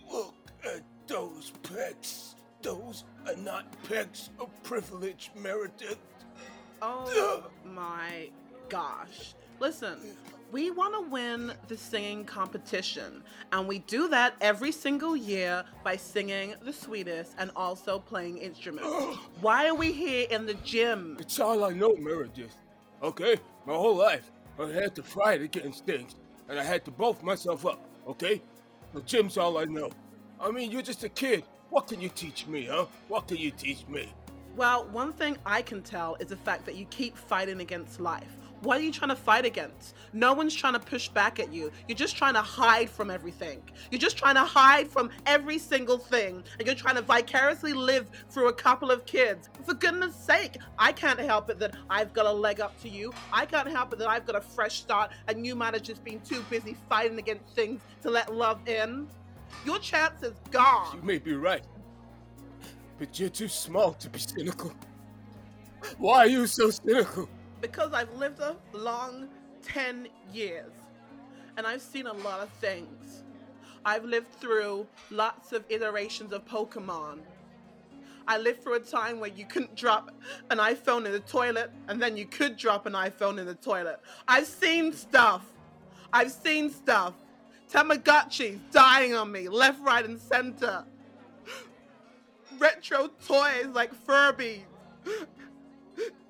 Look 0.08 0.52
at 0.64 0.82
those 1.08 1.50
pecs. 1.64 2.36
Those 2.62 3.02
are 3.26 3.34
not 3.34 3.66
pecs 3.88 4.28
of 4.38 4.48
privilege, 4.62 5.32
Meredith. 5.34 5.98
Oh 6.80 7.50
my 7.64 8.30
gosh. 8.68 9.34
Listen, 9.58 9.98
we 10.52 10.70
want 10.70 10.94
to 10.94 11.10
win 11.10 11.52
the 11.68 11.76
singing 11.76 12.24
competition, 12.24 13.22
and 13.52 13.66
we 13.66 13.80
do 13.80 14.08
that 14.08 14.34
every 14.40 14.72
single 14.72 15.16
year 15.16 15.64
by 15.82 15.96
singing 15.96 16.54
the 16.62 16.72
sweetest 16.72 17.34
and 17.38 17.50
also 17.56 17.98
playing 17.98 18.38
instruments. 18.38 18.88
Why 19.40 19.68
are 19.68 19.74
we 19.74 19.92
here 19.92 20.26
in 20.30 20.46
the 20.46 20.54
gym? 20.54 21.16
It's 21.20 21.40
all 21.40 21.64
I 21.64 21.70
know, 21.70 21.96
Meredith. 21.96 22.56
Okay? 23.02 23.36
My 23.66 23.74
whole 23.74 23.96
life, 23.96 24.30
I 24.58 24.68
had 24.68 24.94
to 24.94 25.02
fight 25.02 25.42
against 25.42 25.84
things, 25.84 26.14
and 26.48 26.58
I 26.58 26.64
had 26.64 26.84
to 26.84 26.90
bulk 26.90 27.22
myself 27.22 27.66
up, 27.66 27.80
okay? 28.08 28.40
The 28.94 29.02
gym's 29.02 29.36
all 29.36 29.58
I 29.58 29.64
know. 29.64 29.90
I 30.40 30.50
mean, 30.50 30.70
you're 30.70 30.82
just 30.82 31.02
a 31.04 31.08
kid. 31.08 31.44
What 31.70 31.88
can 31.88 32.00
you 32.00 32.08
teach 32.08 32.46
me, 32.46 32.66
huh? 32.66 32.86
What 33.08 33.26
can 33.26 33.36
you 33.38 33.50
teach 33.50 33.86
me? 33.88 34.12
Well, 34.54 34.86
one 34.86 35.12
thing 35.12 35.36
I 35.44 35.60
can 35.60 35.82
tell 35.82 36.14
is 36.20 36.28
the 36.28 36.36
fact 36.36 36.64
that 36.66 36.76
you 36.76 36.86
keep 36.86 37.16
fighting 37.16 37.60
against 37.60 38.00
life. 38.00 38.36
What 38.62 38.78
are 38.78 38.82
you 38.82 38.90
trying 38.92 39.10
to 39.10 39.16
fight 39.16 39.44
against? 39.44 39.94
No 40.12 40.32
one's 40.32 40.54
trying 40.54 40.72
to 40.72 40.78
push 40.78 41.08
back 41.08 41.38
at 41.38 41.52
you. 41.52 41.70
You're 41.88 41.96
just 41.96 42.16
trying 42.16 42.34
to 42.34 42.40
hide 42.40 42.88
from 42.88 43.10
everything. 43.10 43.60
You're 43.90 44.00
just 44.00 44.16
trying 44.16 44.36
to 44.36 44.44
hide 44.44 44.88
from 44.88 45.10
every 45.26 45.58
single 45.58 45.98
thing. 45.98 46.42
And 46.58 46.66
you're 46.66 46.74
trying 46.74 46.96
to 46.96 47.02
vicariously 47.02 47.74
live 47.74 48.08
through 48.30 48.48
a 48.48 48.52
couple 48.52 48.90
of 48.90 49.04
kids. 49.04 49.50
For 49.64 49.74
goodness 49.74 50.16
sake, 50.16 50.56
I 50.78 50.92
can't 50.92 51.20
help 51.20 51.50
it 51.50 51.58
that 51.58 51.76
I've 51.90 52.12
got 52.14 52.24
a 52.26 52.32
leg 52.32 52.60
up 52.60 52.80
to 52.82 52.88
you. 52.88 53.12
I 53.32 53.44
can't 53.44 53.68
help 53.68 53.92
it 53.92 53.98
that 53.98 54.08
I've 54.08 54.26
got 54.26 54.36
a 54.36 54.40
fresh 54.40 54.80
start 54.80 55.10
and 55.28 55.46
you 55.46 55.54
might 55.54 55.74
have 55.74 55.82
just 55.82 56.02
been 56.02 56.20
too 56.20 56.42
busy 56.48 56.76
fighting 56.88 57.18
against 57.18 57.54
things 57.54 57.80
to 58.02 58.10
let 58.10 58.34
love 58.34 58.66
in. 58.66 59.06
Your 59.64 59.78
chance 59.78 60.22
is 60.22 60.34
gone. 60.50 60.96
You 60.96 61.02
may 61.02 61.18
be 61.18 61.34
right, 61.34 61.62
but 62.98 63.18
you're 63.18 63.28
too 63.28 63.48
small 63.48 63.92
to 63.94 64.08
be 64.08 64.18
cynical. 64.18 64.72
Why 65.98 66.20
are 66.20 66.26
you 66.26 66.46
so 66.46 66.70
cynical? 66.70 67.28
Because 67.60 67.92
I've 67.92 68.12
lived 68.14 68.40
a 68.40 68.56
long 68.72 69.28
10 69.62 70.08
years 70.32 70.72
and 71.56 71.66
I've 71.66 71.82
seen 71.82 72.06
a 72.06 72.12
lot 72.12 72.40
of 72.40 72.48
things. 72.60 73.22
I've 73.84 74.04
lived 74.04 74.32
through 74.40 74.86
lots 75.10 75.52
of 75.52 75.64
iterations 75.68 76.32
of 76.32 76.44
Pokemon. 76.46 77.20
I 78.28 78.38
lived 78.38 78.62
through 78.62 78.74
a 78.74 78.80
time 78.80 79.20
where 79.20 79.30
you 79.30 79.46
couldn't 79.46 79.76
drop 79.76 80.10
an 80.50 80.58
iPhone 80.58 81.06
in 81.06 81.12
the 81.12 81.20
toilet 81.20 81.70
and 81.88 82.02
then 82.02 82.16
you 82.16 82.26
could 82.26 82.56
drop 82.56 82.86
an 82.86 82.94
iPhone 82.94 83.38
in 83.38 83.46
the 83.46 83.54
toilet. 83.54 84.00
I've 84.26 84.46
seen 84.46 84.92
stuff. 84.92 85.42
I've 86.12 86.32
seen 86.32 86.70
stuff. 86.70 87.14
Tamagotchis 87.72 88.58
dying 88.72 89.14
on 89.14 89.30
me, 89.30 89.48
left, 89.48 89.80
right, 89.80 90.04
and 90.04 90.20
center. 90.20 90.84
Retro 92.58 93.10
toys 93.26 93.66
like 93.72 93.92
Furbies. 94.06 94.62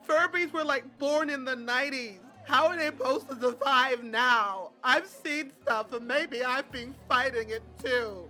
Furbies 0.07 0.53
were 0.53 0.65
like 0.65 0.99
born 0.99 1.31
in 1.31 1.45
the 1.45 1.57
90s. 1.57 2.19
How 2.47 2.67
are 2.69 2.77
they 2.77 2.87
supposed 2.87 3.29
to 3.29 3.41
survive 3.41 4.05
now? 4.05 4.71
I've 4.85 5.07
seen 5.07 5.51
stuff 5.63 5.93
and 5.93 6.07
maybe 6.07 6.45
I've 6.45 6.71
been 6.71 6.95
fighting 7.09 7.51
it 7.51 7.63
too. 7.83 8.29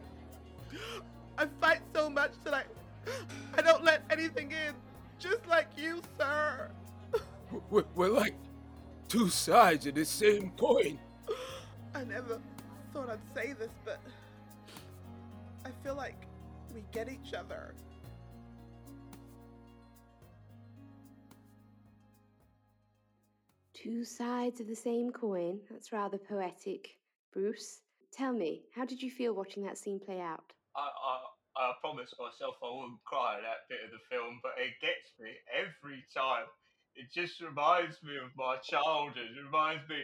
I 1.36 1.46
fight 1.60 1.80
so 1.94 2.08
much 2.08 2.32
that 2.44 2.54
I 2.54 2.62
I 3.56 3.62
don't 3.62 3.84
let 3.84 4.02
anything 4.10 4.52
in. 4.52 4.74
Just 5.18 5.46
like 5.46 5.68
you, 5.76 6.02
sir. 6.18 6.70
We're, 7.70 7.84
we're 7.94 8.08
like 8.08 8.34
two 9.08 9.28
sides 9.28 9.86
of 9.86 9.94
the 9.94 10.04
same 10.04 10.50
coin. 10.58 10.98
I 11.94 12.04
never 12.04 12.40
thought 12.92 13.08
I'd 13.08 13.18
say 13.34 13.52
this, 13.52 13.70
but 13.84 14.00
I 15.64 15.70
feel 15.82 15.94
like 15.94 16.16
we 16.74 16.82
get 16.92 17.08
each 17.08 17.32
other. 17.32 17.74
Two 23.86 24.02
sides 24.02 24.58
of 24.58 24.66
the 24.66 24.74
same 24.74 25.12
coin. 25.12 25.60
That's 25.70 25.92
rather 25.92 26.18
poetic. 26.18 26.98
Bruce, 27.32 27.82
tell 28.10 28.32
me, 28.32 28.66
how 28.74 28.84
did 28.84 29.00
you 29.00 29.12
feel 29.12 29.32
watching 29.32 29.62
that 29.62 29.78
scene 29.78 30.00
play 30.00 30.18
out? 30.18 30.42
I, 30.74 30.90
I, 30.90 31.14
I 31.54 31.72
promised 31.78 32.18
myself 32.18 32.58
I 32.66 32.66
wouldn't 32.66 32.98
cry 33.06 33.38
at 33.38 33.46
that 33.46 33.70
bit 33.70 33.86
of 33.86 33.94
the 33.94 34.02
film, 34.10 34.42
but 34.42 34.58
it 34.58 34.74
gets 34.82 35.14
me 35.22 35.30
every 35.54 36.02
time. 36.10 36.50
It 36.96 37.14
just 37.14 37.38
reminds 37.38 38.02
me 38.02 38.18
of 38.18 38.34
my 38.34 38.58
childhood. 38.58 39.30
It 39.30 39.46
reminds 39.46 39.88
me 39.88 40.02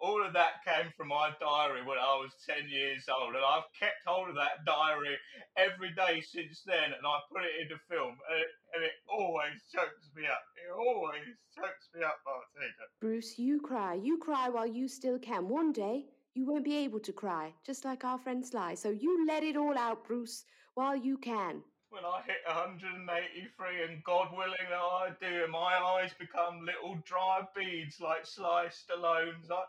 all 0.00 0.24
of 0.24 0.32
that 0.32 0.64
came 0.64 0.92
from 0.96 1.08
my 1.08 1.30
diary 1.40 1.82
when 1.82 1.98
I 1.98 2.14
was 2.22 2.30
10 2.46 2.68
years 2.70 3.04
old, 3.10 3.34
and 3.34 3.44
I've 3.44 3.66
kept 3.78 4.06
hold 4.06 4.28
of 4.28 4.36
that 4.36 4.64
diary 4.64 5.16
every 5.56 5.90
day 5.94 6.20
since 6.20 6.62
then, 6.66 6.94
and 6.94 7.04
I 7.06 7.18
put 7.30 7.42
it 7.42 7.62
into 7.62 7.80
film, 7.90 8.14
and 8.30 8.38
it, 8.40 8.50
and 8.74 8.84
it 8.84 8.92
always 9.10 9.58
chokes 9.74 10.10
me 10.14 10.22
up. 10.26 10.42
It 10.54 10.70
always 10.70 11.34
chokes 11.54 11.88
me 11.94 12.04
up, 12.04 12.18
Martina. 12.24 12.84
Bruce, 13.00 13.38
you 13.38 13.60
cry. 13.60 13.94
You 13.94 14.18
cry 14.18 14.48
while 14.48 14.66
you 14.66 14.86
still 14.88 15.18
can. 15.18 15.48
One 15.48 15.72
day, 15.72 16.06
you 16.34 16.46
won't 16.46 16.64
be 16.64 16.76
able 16.76 17.00
to 17.00 17.12
cry, 17.12 17.52
just 17.66 17.84
like 17.84 18.04
our 18.04 18.18
friend 18.18 18.46
Sly. 18.46 18.74
So 18.74 18.90
you 18.90 19.26
let 19.26 19.42
it 19.42 19.56
all 19.56 19.76
out, 19.76 20.04
Bruce, 20.04 20.44
while 20.74 20.94
you 20.94 21.18
can. 21.18 21.62
When 21.90 22.04
I 22.04 22.20
hit 22.26 22.44
183, 22.46 23.82
and 23.82 24.04
God 24.04 24.28
willing 24.36 24.68
that 24.68 24.76
I 24.76 25.08
do, 25.20 25.42
and 25.42 25.50
my 25.50 25.74
eyes 25.74 26.10
become 26.18 26.60
little 26.60 27.00
dry 27.04 27.40
beads 27.56 27.98
like 27.98 28.26
Sly 28.26 28.66
Stallone's. 28.68 29.50
I, 29.50 29.62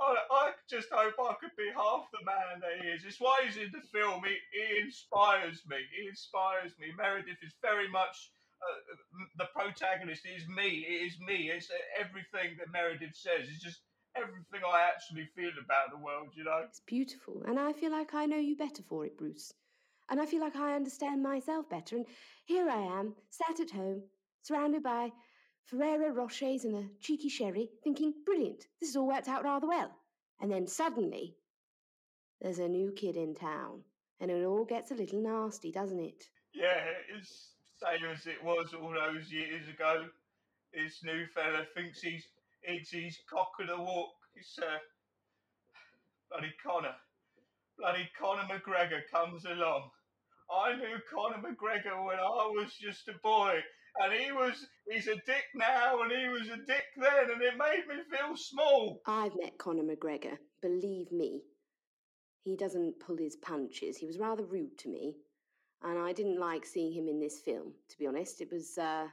I, 0.00 0.16
I 0.30 0.44
just 0.68 0.88
hope 0.90 1.14
I 1.20 1.34
could 1.40 1.54
be 1.56 1.70
half 1.74 2.10
the 2.10 2.24
man 2.26 2.60
that 2.60 2.82
he 2.82 2.88
is. 2.90 3.04
It's 3.04 3.20
why 3.20 3.40
he's 3.44 3.56
in 3.56 3.70
the 3.70 3.84
film. 3.94 4.22
He, 4.26 4.36
he 4.52 4.82
inspires 4.82 5.62
me. 5.68 5.78
He 5.94 6.08
inspires 6.08 6.72
me. 6.78 6.90
Meredith 6.96 7.38
is 7.42 7.54
very 7.62 7.88
much 7.88 8.32
uh, 8.62 8.96
the 9.38 9.48
protagonist. 9.54 10.26
Is 10.26 10.48
me. 10.48 10.84
It 10.88 11.06
is 11.06 11.16
me. 11.20 11.50
It's 11.54 11.70
uh, 11.70 11.78
everything 12.00 12.58
that 12.58 12.72
Meredith 12.72 13.14
says. 13.14 13.46
It's 13.48 13.62
just 13.62 13.80
everything 14.16 14.62
I 14.66 14.82
actually 14.82 15.28
feel 15.36 15.54
about 15.62 15.90
the 15.90 16.02
world. 16.02 16.34
You 16.34 16.44
know. 16.44 16.62
It's 16.66 16.82
beautiful, 16.86 17.42
and 17.46 17.58
I 17.58 17.72
feel 17.72 17.92
like 17.92 18.14
I 18.14 18.26
know 18.26 18.38
you 18.38 18.56
better 18.56 18.82
for 18.82 19.06
it, 19.06 19.16
Bruce. 19.16 19.52
And 20.10 20.20
I 20.20 20.26
feel 20.26 20.40
like 20.40 20.56
I 20.56 20.74
understand 20.74 21.22
myself 21.22 21.68
better. 21.70 21.96
And 21.96 22.06
here 22.44 22.68
I 22.68 22.98
am, 22.98 23.14
sat 23.30 23.58
at 23.60 23.70
home, 23.70 24.02
surrounded 24.42 24.82
by 24.82 25.12
Ferrero 25.66 26.10
Rochers 26.10 26.64
and 26.64 26.76
a 26.76 26.88
cheeky 27.00 27.28
sherry, 27.28 27.70
thinking, 27.82 28.12
brilliant, 28.24 28.66
this 28.80 28.90
has 28.90 28.96
all 28.96 29.08
worked 29.08 29.28
out 29.28 29.44
rather 29.44 29.66
well. 29.66 29.90
And 30.40 30.50
then 30.50 30.66
suddenly, 30.66 31.36
there's 32.40 32.58
a 32.58 32.68
new 32.68 32.92
kid 32.92 33.16
in 33.16 33.34
town, 33.34 33.82
and 34.20 34.30
it 34.30 34.44
all 34.44 34.64
gets 34.64 34.90
a 34.90 34.94
little 34.94 35.22
nasty, 35.22 35.72
doesn't 35.72 36.00
it? 36.00 36.24
Yeah, 36.52 36.84
it's 37.16 37.54
same 37.80 38.08
as 38.10 38.26
it 38.26 38.42
was 38.42 38.74
all 38.74 38.92
those 38.92 39.32
years 39.32 39.66
ago. 39.68 40.06
This 40.72 41.02
new 41.04 41.26
fella 41.34 41.66
thinks 41.74 42.00
he's 42.00 42.24
it's 42.62 42.90
his 42.90 43.18
cock 43.28 43.52
of 43.60 43.68
the 43.68 43.76
walk. 43.76 44.14
It's 44.34 44.58
uh, 44.58 44.78
bloody 46.30 46.52
Conor. 46.64 46.94
bloody 47.78 48.08
Conor 48.18 48.48
McGregor 48.48 49.02
comes 49.10 49.44
along. 49.44 49.90
I 50.50 50.76
knew 50.76 50.98
Conor 51.12 51.42
McGregor 51.42 52.04
when 52.04 52.18
I 52.18 52.48
was 52.52 52.72
just 52.80 53.08
a 53.08 53.14
boy, 53.22 53.60
and 54.00 54.12
he 54.12 54.32
was 54.32 54.66
he's 54.90 55.06
a 55.06 55.14
dick 55.26 55.44
now 55.54 56.02
and 56.02 56.12
he 56.12 56.28
was 56.28 56.48
a 56.48 56.56
dick 56.66 56.84
then 56.96 57.30
and 57.32 57.42
it 57.42 57.54
made 57.58 57.86
me 57.88 58.02
feel 58.10 58.36
small. 58.36 59.00
I've 59.06 59.36
met 59.40 59.58
Conor 59.58 59.82
McGregor, 59.84 60.36
believe 60.62 61.12
me. 61.12 61.42
He 62.44 62.56
doesn't 62.56 63.00
pull 63.00 63.16
his 63.16 63.36
punches. 63.36 63.96
He 63.96 64.06
was 64.06 64.18
rather 64.18 64.44
rude 64.44 64.76
to 64.78 64.88
me. 64.88 65.16
And 65.82 65.98
I 65.98 66.12
didn't 66.12 66.40
like 66.40 66.66
seeing 66.66 66.92
him 66.92 67.08
in 67.08 67.20
this 67.20 67.40
film, 67.40 67.72
to 67.90 67.98
be 67.98 68.06
honest. 68.06 68.40
It 68.40 68.48
was 68.52 68.76
uh 68.78 69.06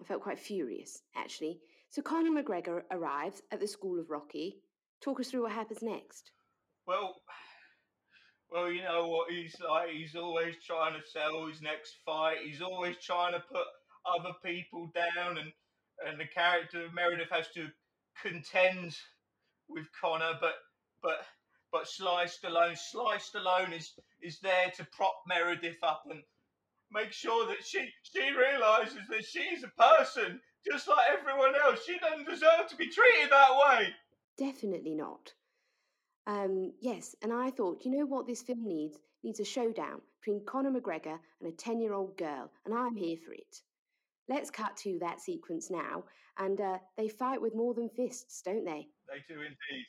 I 0.00 0.04
felt 0.04 0.22
quite 0.22 0.38
furious, 0.38 1.02
actually. 1.16 1.60
So 1.90 2.02
Conor 2.02 2.42
McGregor 2.42 2.82
arrives 2.90 3.40
at 3.50 3.60
the 3.60 3.66
School 3.66 3.98
of 3.98 4.10
Rocky. 4.10 4.60
Talk 5.00 5.20
us 5.20 5.30
through 5.30 5.42
what 5.42 5.52
happens 5.52 5.82
next. 5.82 6.32
Well, 6.86 7.14
well, 8.50 8.70
you 8.70 8.82
know 8.82 9.08
what 9.08 9.30
he's 9.30 9.56
like. 9.68 9.90
He's 9.90 10.14
always 10.14 10.54
trying 10.64 10.94
to 10.94 11.08
sell 11.08 11.46
his 11.46 11.60
next 11.62 11.96
fight. 12.04 12.38
He's 12.44 12.60
always 12.60 12.96
trying 13.02 13.32
to 13.32 13.40
put 13.40 13.66
other 14.18 14.34
people 14.44 14.90
down, 14.94 15.38
and 15.38 15.52
and 16.06 16.20
the 16.20 16.26
character 16.26 16.84
of 16.84 16.94
Meredith 16.94 17.30
has 17.30 17.48
to 17.54 17.68
contend 18.20 18.96
with 19.68 19.86
Conor, 20.00 20.34
but 20.40 20.54
but 21.02 21.26
but 21.72 21.88
Sly 21.88 22.26
Stallone, 22.26 22.76
Sly 22.76 23.18
Stallone 23.18 23.76
is 23.76 23.92
is 24.22 24.38
there 24.40 24.72
to 24.76 24.86
prop 24.92 25.22
Meredith 25.26 25.82
up 25.82 26.04
and 26.10 26.22
make 26.92 27.12
sure 27.12 27.46
that 27.46 27.64
she 27.64 27.88
she 28.02 28.30
realizes 28.30 29.06
that 29.10 29.24
she's 29.24 29.64
a 29.64 29.82
person 29.82 30.40
just 30.64 30.88
like 30.88 31.06
everyone 31.18 31.54
else. 31.64 31.84
She 31.84 31.98
doesn't 31.98 32.28
deserve 32.28 32.68
to 32.68 32.76
be 32.76 32.88
treated 32.88 33.30
that 33.30 33.50
way. 33.52 33.88
Definitely 34.38 34.94
not. 34.94 35.32
Um, 36.26 36.72
yes, 36.80 37.14
and 37.22 37.32
I 37.32 37.50
thought, 37.50 37.84
you 37.84 37.92
know 37.92 38.04
what 38.04 38.26
this 38.26 38.42
film 38.42 38.66
needs? 38.66 38.98
Needs 39.22 39.40
a 39.40 39.44
showdown 39.44 40.00
between 40.20 40.44
Conor 40.44 40.72
McGregor 40.72 41.18
and 41.40 41.52
a 41.52 41.56
10 41.56 41.80
year 41.80 41.94
old 41.94 42.16
girl, 42.18 42.50
and 42.64 42.74
I'm 42.74 42.96
here 42.96 43.16
for 43.24 43.32
it. 43.32 43.62
Let's 44.28 44.50
cut 44.50 44.76
to 44.78 44.98
that 45.00 45.20
sequence 45.20 45.70
now, 45.70 46.04
and 46.38 46.60
uh, 46.60 46.78
they 46.96 47.08
fight 47.08 47.40
with 47.40 47.54
more 47.54 47.74
than 47.74 47.88
fists, 47.88 48.42
don't 48.42 48.64
they? 48.64 48.88
They 49.08 49.34
do 49.34 49.40
indeed. 49.40 49.86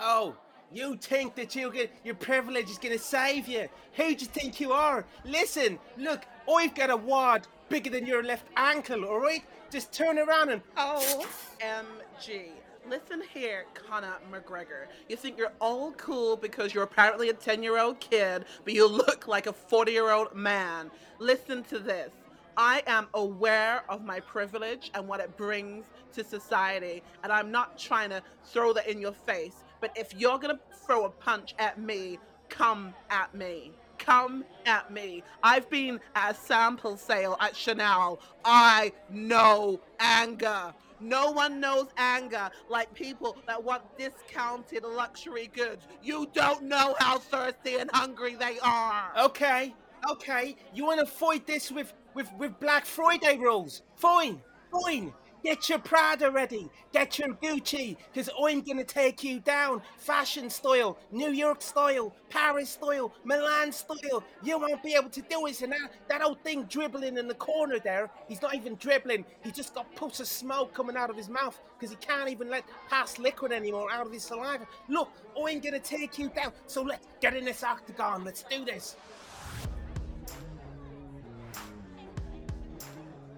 Oh, 0.00 0.36
you 0.72 0.96
think 0.96 1.34
that 1.34 1.54
you 1.54 1.70
get 1.72 1.90
your 2.04 2.14
privilege 2.14 2.70
is 2.70 2.78
gonna 2.78 2.98
save 2.98 3.48
you? 3.48 3.68
Who 3.94 4.14
do 4.14 4.24
you 4.24 4.26
think 4.26 4.60
you 4.60 4.72
are? 4.72 5.04
Listen, 5.24 5.78
look, 5.96 6.24
I've 6.50 6.74
got 6.74 6.90
a 6.90 6.96
wad 6.96 7.46
bigger 7.68 7.90
than 7.90 8.06
your 8.06 8.22
left 8.22 8.46
ankle, 8.56 9.04
alright? 9.04 9.44
Just 9.70 9.92
turn 9.92 10.18
around 10.18 10.50
and 10.50 10.62
Oh, 10.76 11.26
OMG. 11.60 12.50
Listen 12.88 13.22
here, 13.34 13.66
Conor 13.74 14.14
McGregor. 14.32 14.86
You 15.10 15.16
think 15.16 15.36
you're 15.36 15.52
all 15.60 15.92
cool 15.92 16.36
because 16.36 16.72
you're 16.72 16.84
apparently 16.84 17.28
a 17.28 17.34
10 17.34 17.62
year 17.62 17.78
old 17.78 18.00
kid, 18.00 18.46
but 18.64 18.72
you 18.72 18.88
look 18.88 19.28
like 19.28 19.46
a 19.46 19.52
40 19.52 19.92
year 19.92 20.10
old 20.10 20.34
man. 20.34 20.90
Listen 21.18 21.62
to 21.64 21.78
this. 21.78 22.10
I 22.56 22.82
am 22.86 23.08
aware 23.12 23.82
of 23.90 24.04
my 24.04 24.20
privilege 24.20 24.90
and 24.94 25.06
what 25.06 25.20
it 25.20 25.36
brings 25.36 25.84
to 26.14 26.24
society, 26.24 27.02
and 27.22 27.30
I'm 27.30 27.50
not 27.50 27.78
trying 27.78 28.08
to 28.08 28.22
throw 28.44 28.72
that 28.72 28.88
in 28.88 29.02
your 29.02 29.12
face. 29.12 29.64
But 29.80 29.92
if 29.94 30.14
you're 30.14 30.38
gonna 30.38 30.58
throw 30.86 31.04
a 31.04 31.10
punch 31.10 31.54
at 31.58 31.78
me, 31.78 32.18
come 32.48 32.94
at 33.10 33.34
me. 33.34 33.72
Come 33.98 34.44
at 34.64 34.90
me. 34.90 35.22
I've 35.42 35.68
been 35.68 36.00
at 36.14 36.30
a 36.30 36.34
sample 36.34 36.96
sale 36.96 37.36
at 37.40 37.54
Chanel. 37.54 38.20
I 38.44 38.92
know 39.10 39.80
anger. 40.00 40.72
No 41.00 41.30
one 41.30 41.60
knows 41.60 41.88
anger 41.96 42.50
like 42.68 42.92
people 42.94 43.36
that 43.46 43.62
want 43.62 43.82
discounted 43.98 44.84
luxury 44.84 45.50
goods. 45.54 45.86
You 46.02 46.28
don't 46.32 46.64
know 46.64 46.96
how 46.98 47.18
thirsty 47.18 47.76
and 47.76 47.90
hungry 47.92 48.34
they 48.34 48.58
are. 48.60 49.12
Okay, 49.18 49.74
okay. 50.10 50.56
You 50.74 50.84
wanna 50.84 51.06
fight 51.06 51.46
this 51.46 51.70
with 51.70 51.92
with 52.14 52.30
with 52.38 52.58
Black 52.60 52.84
Friday 52.84 53.36
rules? 53.36 53.82
Fine, 53.96 54.40
fine. 54.72 55.12
Get 55.42 55.68
your 55.68 55.78
Prada 55.78 56.30
ready. 56.30 56.68
Get 56.92 57.18
your 57.18 57.28
Gucci, 57.28 57.96
because 58.12 58.28
I'm 58.30 58.60
going 58.62 58.78
to 58.78 58.84
take 58.84 59.22
you 59.22 59.40
down. 59.40 59.82
Fashion 59.96 60.50
style, 60.50 60.98
New 61.12 61.30
York 61.30 61.62
style, 61.62 62.12
Paris 62.28 62.70
style, 62.70 63.12
Milan 63.24 63.70
style. 63.72 64.24
You 64.42 64.58
won't 64.58 64.82
be 64.82 64.94
able 64.94 65.10
to 65.10 65.22
do 65.22 65.46
it. 65.46 65.62
And 65.62 65.72
that, 65.72 65.92
that 66.08 66.22
old 66.22 66.42
thing 66.42 66.64
dribbling 66.64 67.16
in 67.16 67.28
the 67.28 67.34
corner 67.34 67.78
there, 67.78 68.10
he's 68.26 68.42
not 68.42 68.54
even 68.54 68.74
dribbling. 68.76 69.24
He 69.44 69.50
just 69.50 69.74
got 69.74 69.94
puffs 69.94 70.20
of 70.20 70.26
smoke 70.26 70.74
coming 70.74 70.96
out 70.96 71.10
of 71.10 71.16
his 71.16 71.28
mouth 71.28 71.60
because 71.78 71.90
he 71.90 71.96
can't 71.96 72.28
even 72.28 72.48
let 72.48 72.64
pass 72.88 73.18
liquid 73.18 73.52
anymore 73.52 73.90
out 73.92 74.06
of 74.06 74.12
his 74.12 74.24
saliva. 74.24 74.66
Look, 74.88 75.10
I'm 75.36 75.60
going 75.60 75.74
to 75.74 75.80
take 75.80 76.18
you 76.18 76.30
down. 76.30 76.52
So 76.66 76.82
let's 76.82 77.06
get 77.20 77.36
in 77.36 77.44
this 77.44 77.62
octagon. 77.62 78.24
Let's 78.24 78.42
do 78.42 78.64
this. 78.64 78.96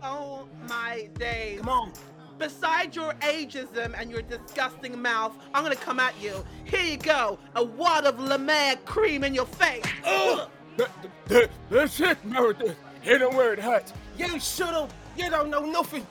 Oh 0.02 0.46
my 0.68 1.08
days. 1.18 1.60
Come 1.60 1.68
on. 1.68 1.92
Besides 2.38 2.96
your 2.96 3.12
ageism 3.20 3.92
and 4.00 4.10
your 4.10 4.22
disgusting 4.22 5.00
mouth, 5.00 5.36
I'm 5.52 5.62
gonna 5.62 5.76
come 5.76 6.00
at 6.00 6.14
you. 6.22 6.42
Here 6.64 6.82
you 6.82 6.96
go, 6.96 7.38
a 7.54 7.62
wad 7.62 8.06
of 8.06 8.18
La 8.18 8.38
Mer 8.38 8.76
cream 8.86 9.24
in 9.24 9.34
your 9.34 9.44
face. 9.44 9.84
Ugh. 10.04 10.48
That, 10.78 10.90
that, 11.26 11.50
that's 11.68 12.00
it, 12.00 12.24
Meredith. 12.24 12.78
Hit 13.02 13.20
him 13.20 13.36
where 13.36 13.52
it 13.52 13.58
hurts. 13.58 13.92
You 14.16 14.40
shut 14.40 14.72
up! 14.72 14.90
You 15.16 15.28
don't 15.28 15.50
know 15.50 15.66
nothing! 15.66 16.06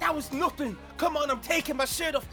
That 0.00 0.12
was 0.14 0.32
nothing! 0.32 0.76
Come 0.96 1.16
on, 1.16 1.30
I'm 1.30 1.40
taking 1.40 1.76
my 1.76 1.84
shirt 1.84 2.16
off! 2.16 2.26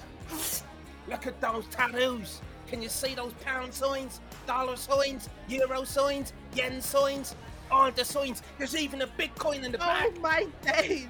Look 1.07 1.27
at 1.27 1.39
those 1.39 1.65
tattoos! 1.67 2.41
Can 2.67 2.81
you 2.81 2.89
see 2.89 3.13
those 3.13 3.33
pound 3.45 3.73
signs? 3.73 4.21
Dollar 4.47 4.75
signs? 4.75 5.29
Euro 5.47 5.83
signs? 5.83 6.33
Yen 6.55 6.81
signs? 6.81 7.35
All 7.71 7.91
the 7.91 8.05
signs! 8.05 8.41
There's 8.57 8.75
even 8.75 9.01
a 9.01 9.07
Bitcoin 9.07 9.63
in 9.63 9.71
the 9.71 9.77
back! 9.77 10.11
Oh 10.15 10.19
my 10.19 10.47
days. 10.61 11.07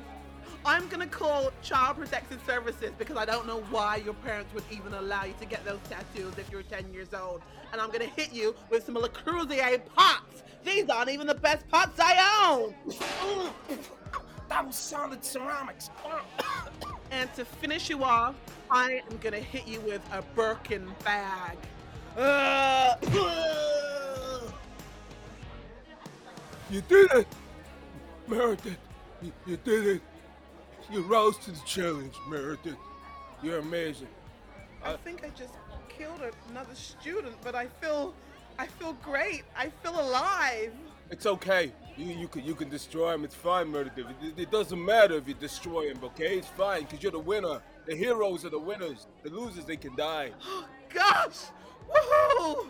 I'm 0.65 0.87
gonna 0.89 1.07
call 1.07 1.51
Child 1.63 1.97
Protective 1.97 2.41
Services 2.45 2.91
because 2.97 3.15
I 3.17 3.25
don't 3.25 3.47
know 3.47 3.61
why 3.69 3.97
your 3.97 4.13
parents 4.15 4.53
would 4.53 4.65
even 4.69 4.93
allow 4.93 5.23
you 5.23 5.33
to 5.39 5.45
get 5.45 5.63
those 5.63 5.79
tattoos 5.89 6.37
if 6.37 6.51
you're 6.51 6.63
10 6.63 6.93
years 6.93 7.13
old. 7.13 7.41
And 7.71 7.79
I'm 7.81 7.89
gonna 7.91 8.05
hit 8.05 8.33
you 8.33 8.55
with 8.69 8.85
some 8.85 8.95
Le 8.95 9.09
Creuset 9.09 9.81
pots. 9.95 10.43
These 10.65 10.89
aren't 10.89 11.09
even 11.09 11.27
the 11.27 11.35
best 11.35 11.67
pots 11.69 11.99
I 11.99 12.51
own. 12.51 12.75
That 14.49 14.65
was 14.65 14.75
solid 14.75 15.23
ceramics! 15.23 15.89
And 17.11 17.33
to 17.35 17.45
finish 17.45 17.89
you 17.89 18.03
off, 18.03 18.35
I 18.69 19.01
am 19.09 19.17
gonna 19.21 19.37
hit 19.37 19.67
you 19.67 19.79
with 19.81 20.01
a 20.11 20.21
Birkin 20.35 20.91
bag. 21.03 21.57
Uh, 22.17 22.95
You 26.69 26.81
did 26.81 27.11
it! 27.13 27.27
Meredith, 28.27 28.77
you, 29.23 29.31
you 29.47 29.57
did 29.57 29.87
it. 29.87 30.01
You 30.91 31.01
rose 31.01 31.35
to 31.39 31.51
the 31.51 31.59
challenge, 31.65 32.13
Meredith. 32.29 32.75
You're 33.41 33.57
amazing. 33.57 34.07
I 34.83 34.93
think 34.97 35.23
I 35.23 35.29
just 35.29 35.53
killed 35.87 36.21
another 36.51 36.75
student, 36.75 37.35
but 37.43 37.55
I 37.55 37.65
feel, 37.81 38.13
I 38.59 38.67
feel 38.67 38.93
great. 39.01 39.45
I 39.57 39.69
feel 39.81 39.99
alive. 39.99 40.71
It's 41.09 41.25
okay. 41.25 41.71
You, 41.97 42.05
you 42.05 42.27
can 42.27 42.45
you 42.45 42.53
can 42.53 42.69
destroy 42.69 43.15
him. 43.15 43.23
It's 43.23 43.33
fine, 43.33 43.71
Meredith. 43.71 44.05
It, 44.21 44.37
it 44.37 44.51
doesn't 44.51 44.83
matter 44.83 45.15
if 45.15 45.27
you 45.27 45.33
destroy 45.33 45.89
him, 45.89 45.97
okay? 46.03 46.37
It's 46.37 46.49
fine 46.49 46.83
because 46.83 47.01
you're 47.01 47.11
the 47.11 47.19
winner. 47.19 47.61
The 47.87 47.95
heroes 47.95 48.45
are 48.45 48.51
the 48.51 48.59
winners. 48.59 49.07
The 49.23 49.31
losers 49.31 49.65
they 49.65 49.77
can 49.77 49.95
die. 49.95 50.33
Gosh! 50.93 51.45
Woohoo! 51.89 52.67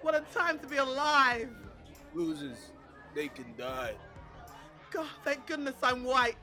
What 0.00 0.14
a 0.14 0.22
time 0.32 0.58
to 0.58 0.66
be 0.66 0.78
alive! 0.78 1.50
Losers 2.14 2.72
they 3.14 3.28
can 3.28 3.54
die. 3.56 3.94
God, 4.90 5.06
thank 5.24 5.46
goodness 5.46 5.74
I'm 5.82 6.04
white. 6.04 6.36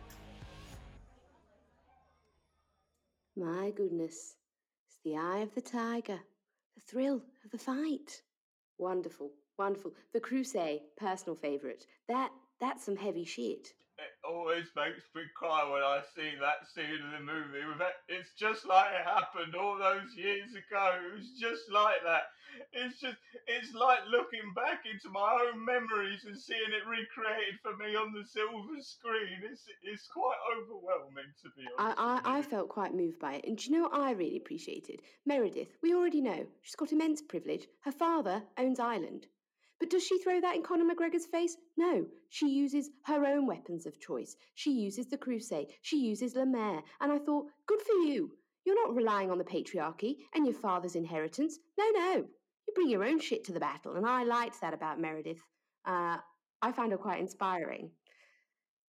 My 3.35 3.71
goodness. 3.71 4.35
It's 4.87 4.99
the 5.05 5.17
eye 5.17 5.39
of 5.39 5.53
the 5.55 5.61
tiger, 5.61 6.19
the 6.75 6.81
thrill 6.87 7.21
of 7.45 7.51
the 7.51 7.57
fight. 7.57 8.21
Wonderful, 8.77 9.31
wonderful. 9.57 9.93
The 10.13 10.19
Creuset, 10.19 10.81
personal 10.97 11.35
favourite. 11.35 11.85
That 12.07 12.31
that's 12.59 12.83
some 12.83 12.97
heavy 12.97 13.25
shit. 13.25 13.73
It 13.99 14.15
always 14.23 14.65
makes 14.75 15.03
me 15.13 15.23
cry 15.35 15.67
when 15.67 15.83
I 15.83 15.99
see 16.15 16.31
that 16.39 16.67
scene 16.71 17.03
in 17.03 17.11
the 17.11 17.19
movie. 17.19 17.59
It's 18.07 18.31
just 18.39 18.65
like 18.65 18.87
it 18.95 19.05
happened 19.05 19.55
all 19.55 19.77
those 19.77 20.15
years 20.15 20.51
ago. 20.55 20.95
It 21.03 21.19
was 21.19 21.31
just 21.39 21.69
like 21.71 21.99
that. 22.05 22.31
It's 22.73 22.99
just, 22.99 23.17
it's 23.47 23.73
like 23.73 23.99
looking 24.09 24.53
back 24.55 24.83
into 24.89 25.09
my 25.09 25.47
own 25.47 25.63
memories 25.63 26.25
and 26.25 26.37
seeing 26.37 26.71
it 26.71 26.87
recreated 26.87 27.59
for 27.61 27.75
me 27.77 27.95
on 27.95 28.13
the 28.13 28.25
silver 28.25 28.81
screen. 28.81 29.43
It's, 29.43 29.63
it's 29.83 30.07
quite 30.07 30.39
overwhelming 30.57 31.29
to 31.43 31.49
be 31.55 31.67
honest. 31.77 31.99
I, 31.99 32.21
I, 32.25 32.39
I 32.39 32.41
felt 32.41 32.69
quite 32.69 32.95
moved 32.95 33.19
by 33.19 33.35
it. 33.35 33.45
And 33.45 33.57
do 33.57 33.69
you 33.69 33.77
know 33.77 33.83
what 33.83 33.99
I 33.99 34.11
really 34.11 34.37
appreciated? 34.37 35.01
Meredith, 35.25 35.77
we 35.83 35.93
already 35.93 36.21
know. 36.21 36.47
She's 36.61 36.75
got 36.75 36.91
immense 36.91 37.21
privilege. 37.21 37.67
Her 37.81 37.91
father 37.91 38.43
owns 38.57 38.79
Ireland. 38.79 39.27
But 39.79 39.89
does 39.89 40.03
she 40.03 40.17
throw 40.19 40.41
that 40.41 40.55
in 40.55 40.63
Conor 40.63 40.93
McGregor's 40.93 41.25
face? 41.25 41.55
No. 41.77 42.05
She 42.29 42.49
uses 42.49 42.89
her 43.03 43.25
own 43.25 43.47
weapons 43.47 43.85
of 43.85 43.99
choice. 43.99 44.35
She 44.55 44.71
uses 44.71 45.07
the 45.07 45.17
Creuset. 45.17 45.71
She 45.81 45.97
uses 45.97 46.35
Mer. 46.35 46.81
And 46.99 47.11
I 47.11 47.17
thought, 47.17 47.47
good 47.65 47.81
for 47.81 47.93
you. 47.93 48.31
You're 48.65 48.85
not 48.85 48.95
relying 48.95 49.31
on 49.31 49.37
the 49.37 49.43
patriarchy 49.43 50.17
and 50.35 50.45
your 50.45 50.55
father's 50.55 50.95
inheritance. 50.95 51.57
No, 51.77 51.89
no. 51.91 52.13
You 52.15 52.73
bring 52.75 52.89
your 52.89 53.05
own 53.05 53.19
shit 53.19 53.45
to 53.45 53.53
the 53.53 53.59
battle. 53.59 53.95
And 53.95 54.05
I 54.05 54.23
liked 54.23 54.59
that 54.61 54.73
about 54.73 54.99
Meredith. 54.99 55.41
Uh, 55.85 56.17
I 56.61 56.71
found 56.71 56.91
her 56.91 56.97
quite 56.97 57.21
inspiring. 57.21 57.91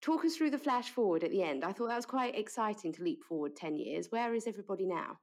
Talk 0.01 0.25
us 0.25 0.37
through 0.37 0.51
the 0.51 0.59
flash 0.59 0.90
forward 0.90 1.23
at 1.23 1.31
the 1.31 1.45
end. 1.45 1.64
I 1.64 1.73
thought 1.73 1.88
that 1.88 1.97
was 1.97 2.07
quite 2.07 2.37
exciting 2.37 2.92
to 2.95 3.05
leap 3.05 3.23
forward 3.23 3.55
10 3.55 3.77
years. 3.77 4.09
Where 4.11 4.35
is 4.35 4.49
everybody 4.49 4.85
now? 4.85 5.18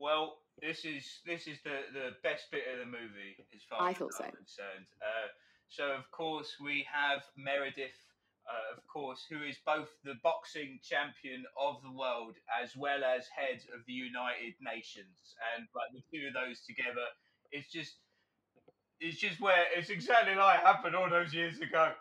Well, 0.00 0.38
this 0.60 0.84
is 0.84 1.20
this 1.26 1.46
is 1.46 1.58
the, 1.64 1.90
the 1.92 2.10
best 2.22 2.50
bit 2.50 2.64
of 2.72 2.78
the 2.78 2.86
movie 2.86 3.36
as 3.54 3.62
far 3.68 3.82
I 3.82 3.90
as 3.90 3.96
thought 3.96 4.12
I'm 4.20 4.30
so. 4.30 4.36
concerned. 4.36 4.88
Uh, 5.02 5.28
so 5.68 5.84
of 5.92 6.10
course 6.10 6.56
we 6.62 6.86
have 6.92 7.22
Meredith, 7.36 7.98
uh, 8.46 8.76
of 8.76 8.86
course, 8.86 9.26
who 9.28 9.42
is 9.42 9.56
both 9.66 9.88
the 10.04 10.14
boxing 10.22 10.78
champion 10.82 11.44
of 11.58 11.82
the 11.82 11.90
world 11.90 12.36
as 12.62 12.76
well 12.76 13.02
as 13.02 13.26
head 13.34 13.60
of 13.74 13.82
the 13.86 13.92
United 13.92 14.54
Nations, 14.60 15.34
and 15.56 15.66
like 15.74 15.90
the 15.92 16.04
two 16.12 16.28
of 16.28 16.34
those 16.34 16.60
together, 16.62 17.06
it's 17.50 17.70
just 17.70 17.96
it's 19.00 19.18
just 19.18 19.40
where 19.40 19.64
it's 19.76 19.90
exactly 19.90 20.34
like 20.34 20.60
it 20.60 20.66
happened 20.66 20.94
all 20.94 21.10
those 21.10 21.34
years 21.34 21.60
ago. 21.60 21.92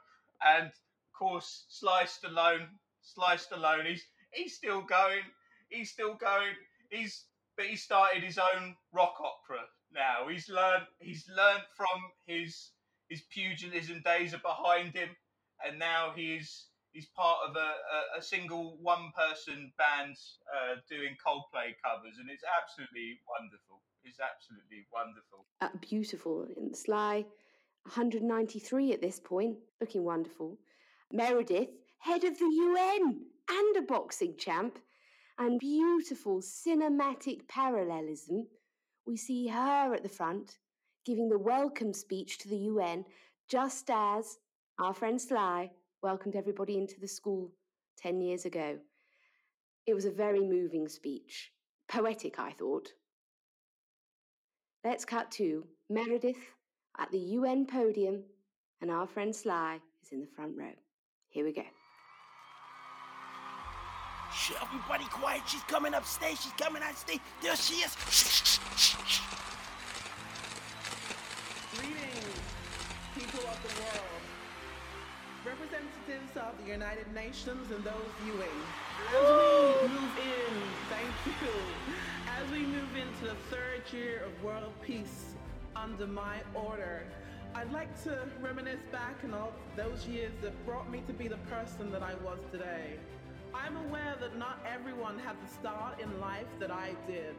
And 0.46 0.68
of 0.68 1.14
course, 1.18 1.66
Sly 1.70 2.04
Stallone, 2.04 2.68
Sly 3.02 3.36
Stallone. 3.38 3.88
he's 3.88 4.04
he's 4.32 4.56
still 4.56 4.82
going, 4.82 5.24
he's 5.70 5.90
still 5.90 6.16
going, 6.16 6.54
he's 6.90 7.26
but 7.58 7.66
he 7.66 7.76
started 7.76 8.24
his 8.24 8.38
own 8.38 8.76
rock 8.92 9.16
opera 9.20 9.62
now. 9.94 10.28
He's 10.30 10.50
learned 10.50 10.86
he's 11.00 11.26
learned 11.36 11.64
from 11.76 12.02
his 12.26 12.72
his 13.10 13.22
pugilism 13.30 14.02
days 14.04 14.34
are 14.34 14.40
behind 14.40 14.94
him, 14.96 15.10
and 15.66 15.78
now 15.78 16.14
he's 16.16 16.68
he's 16.92 17.08
part 17.16 17.40
of 17.48 17.56
a, 17.56 17.60
a, 17.60 18.20
a 18.20 18.22
single 18.22 18.78
one 18.82 19.12
person 19.18 19.72
band 19.78 20.16
uh, 20.54 20.76
doing 20.90 21.16
Coldplay 21.26 21.76
covers, 21.84 22.18
and 22.20 22.30
it's 22.30 22.44
absolutely 22.62 23.20
wonderful. 23.28 23.82
It's 24.04 24.20
absolutely 24.20 24.86
wonderful. 24.92 25.46
Uh, 25.62 25.70
beautiful. 25.82 26.48
And 26.58 26.76
Sly, 26.76 27.26
193 27.84 28.94
at 28.94 29.02
this 29.02 29.20
point, 29.20 29.58
looking 29.80 30.04
wonderful. 30.04 30.58
Meredith, 31.12 31.70
head 32.00 32.24
of 32.24 32.38
the 32.38 32.46
UN 32.46 33.22
and 33.50 33.78
a 33.78 33.82
boxing 33.82 34.36
champ. 34.38 34.80
And 35.40 35.60
beautiful 35.60 36.42
cinematic 36.42 37.48
parallelism. 37.48 38.48
We 39.08 39.18
see 39.18 39.48
her 39.48 39.94
at 39.94 40.04
the 40.04 40.10
front 40.10 40.60
giving 41.06 41.28
the 41.28 41.38
welcome 41.38 41.92
speech 41.92 42.38
to 42.38 42.48
the 42.48 42.58
UN, 42.58 43.04
just 43.50 43.90
as 43.90 44.38
our 44.80 44.94
friend 44.94 45.20
Sly 45.20 45.72
welcomed 46.02 46.36
everybody 46.36 46.78
into 46.78 47.00
the 47.00 47.08
school 47.08 47.52
10 47.98 48.22
years 48.22 48.46
ago. 48.46 48.78
It 49.86 49.94
was 49.94 50.06
a 50.06 50.12
very 50.12 50.40
moving 50.40 50.88
speech. 50.88 51.52
Poetic, 51.90 52.40
I 52.40 52.52
thought. 52.52 52.90
Let's 54.86 55.04
cut 55.04 55.32
to 55.32 55.66
Meredith 55.90 56.38
at 56.98 57.12
the 57.12 57.20
UN 57.20 57.66
podium, 57.66 58.24
and 58.82 58.92
our 58.92 59.08
friend 59.08 59.36
Sly 59.36 59.80
is 60.04 60.12
in 60.12 60.22
the 60.22 60.28
front 60.28 60.56
row. 60.58 60.74
Here 61.30 61.44
we 61.44 61.54
go. 61.54 61.64
Shh, 64.34 64.52
everybody 64.60 65.06
quiet. 65.12 65.44
She's 65.46 65.62
coming 65.64 65.94
upstairs. 65.94 66.42
She's 66.42 66.52
coming 66.54 66.82
stage. 66.96 67.20
There 67.42 67.56
she 67.56 67.76
is. 67.76 67.96
Shh, 68.10 68.42
shh, 68.42 68.60
shh, 68.76 68.98
shh. 69.06 69.22
Greetings, 71.78 72.42
people 73.14 73.42
of 73.48 73.60
the 73.62 73.74
world, 73.82 74.22
representatives 75.46 76.36
of 76.36 76.66
the 76.66 76.72
United 76.72 77.14
Nations 77.14 77.70
and 77.72 77.84
those 77.84 78.10
viewing. 78.24 78.58
As 79.10 79.82
we 79.84 79.88
move 79.90 80.18
in, 80.18 80.56
thank 80.90 81.14
you. 81.42 81.54
As 82.42 82.52
we 82.52 82.66
move 82.66 82.96
into 82.96 83.26
the 83.26 83.56
third 83.56 83.84
year 83.92 84.24
of 84.26 84.44
world 84.44 84.74
peace 84.82 85.36
under 85.76 86.08
my 86.08 86.38
order, 86.56 87.04
I'd 87.54 87.72
like 87.72 88.04
to 88.04 88.18
reminisce 88.42 88.86
back 88.92 89.16
on 89.24 89.36
all 89.36 89.54
those 89.76 90.08
years 90.08 90.32
that 90.42 90.66
brought 90.66 90.90
me 90.90 91.04
to 91.06 91.14
be 91.14 91.28
the 91.28 91.38
person 91.50 91.92
that 91.92 92.02
I 92.02 92.16
was 92.26 92.40
today. 92.52 92.98
I'm 93.54 93.78
aware 93.78 94.16
that 94.20 94.38
not 94.38 94.60
everyone 94.72 95.18
had 95.20 95.36
the 95.46 95.54
start 95.54 96.00
in 96.02 96.20
life 96.20 96.48
that 96.60 96.72
I 96.72 96.96
did. 97.08 97.36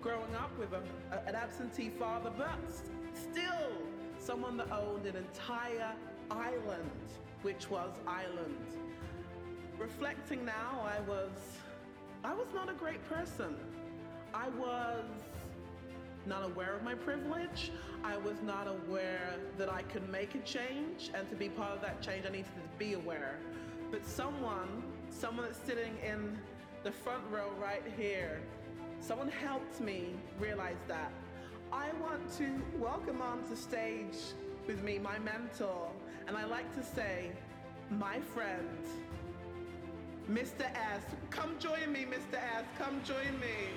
Growing 0.00 0.34
up 0.36 0.56
with 0.58 0.72
a, 0.72 0.82
a- 1.14 1.28
an 1.28 1.34
absentee 1.34 1.90
father, 1.98 2.30
but 2.36 2.58
still 3.14 3.72
someone 4.18 4.56
that 4.58 4.70
owned 4.70 5.06
an 5.06 5.16
entire 5.16 5.92
island, 6.30 6.90
which 7.42 7.68
was 7.70 7.90
Ireland. 8.06 8.56
Reflecting 9.78 10.44
now, 10.44 10.84
I 10.84 11.00
was 11.08 11.30
I 12.24 12.34
was 12.34 12.48
not 12.54 12.68
a 12.68 12.72
great 12.74 13.04
person. 13.08 13.54
I 14.34 14.48
was 14.50 15.04
not 16.26 16.44
aware 16.44 16.74
of 16.74 16.82
my 16.82 16.94
privilege. 16.94 17.70
I 18.04 18.16
was 18.18 18.42
not 18.42 18.66
aware 18.66 19.36
that 19.56 19.72
I 19.72 19.82
could 19.82 20.08
make 20.10 20.34
a 20.34 20.40
change, 20.40 21.10
and 21.14 21.28
to 21.30 21.36
be 21.36 21.48
part 21.48 21.72
of 21.72 21.80
that 21.82 22.02
change, 22.02 22.26
I 22.26 22.30
needed 22.30 22.46
to 22.46 22.60
be 22.78 22.94
aware. 22.94 23.38
But 23.90 24.04
someone, 24.04 24.82
someone 25.10 25.46
that's 25.46 25.58
sitting 25.66 25.96
in 26.04 26.38
the 26.84 26.92
front 26.92 27.22
row 27.30 27.50
right 27.60 27.82
here, 27.96 28.40
someone 29.00 29.28
helped 29.28 29.80
me 29.80 30.14
realize 30.38 30.82
that. 30.86 31.12
I 31.72 31.90
want 32.00 32.32
to 32.38 32.62
welcome 32.78 33.20
onto 33.20 33.54
stage 33.54 34.16
with 34.66 34.82
me 34.82 34.98
my 34.98 35.18
mentor, 35.18 35.90
and 36.26 36.36
I 36.36 36.44
like 36.44 36.74
to 36.76 36.82
say, 36.82 37.30
my 37.90 38.20
friend, 38.20 38.68
Mr. 40.30 40.64
S. 40.74 41.02
Come 41.30 41.56
join 41.58 41.90
me, 41.90 42.04
Mr. 42.04 42.38
S. 42.38 42.64
Come 42.78 43.00
join 43.04 43.38
me. 43.40 43.72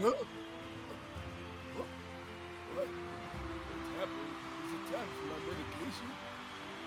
Huh? 0.00 0.12
What? 1.76 1.86
What? 2.74 2.88
What's 3.98 4.74
it 4.74 5.08
my 5.28 5.38
medication? 5.46 6.08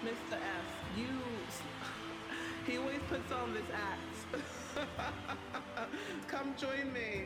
Mr. 0.03 0.35
S, 0.35 0.97
you. 0.97 2.02
He 2.65 2.77
always 2.77 2.99
puts 3.09 3.31
on 3.31 3.53
this 3.53 3.63
act. 3.73 4.37
Come 6.27 6.53
join 6.57 6.93
me. 6.93 7.25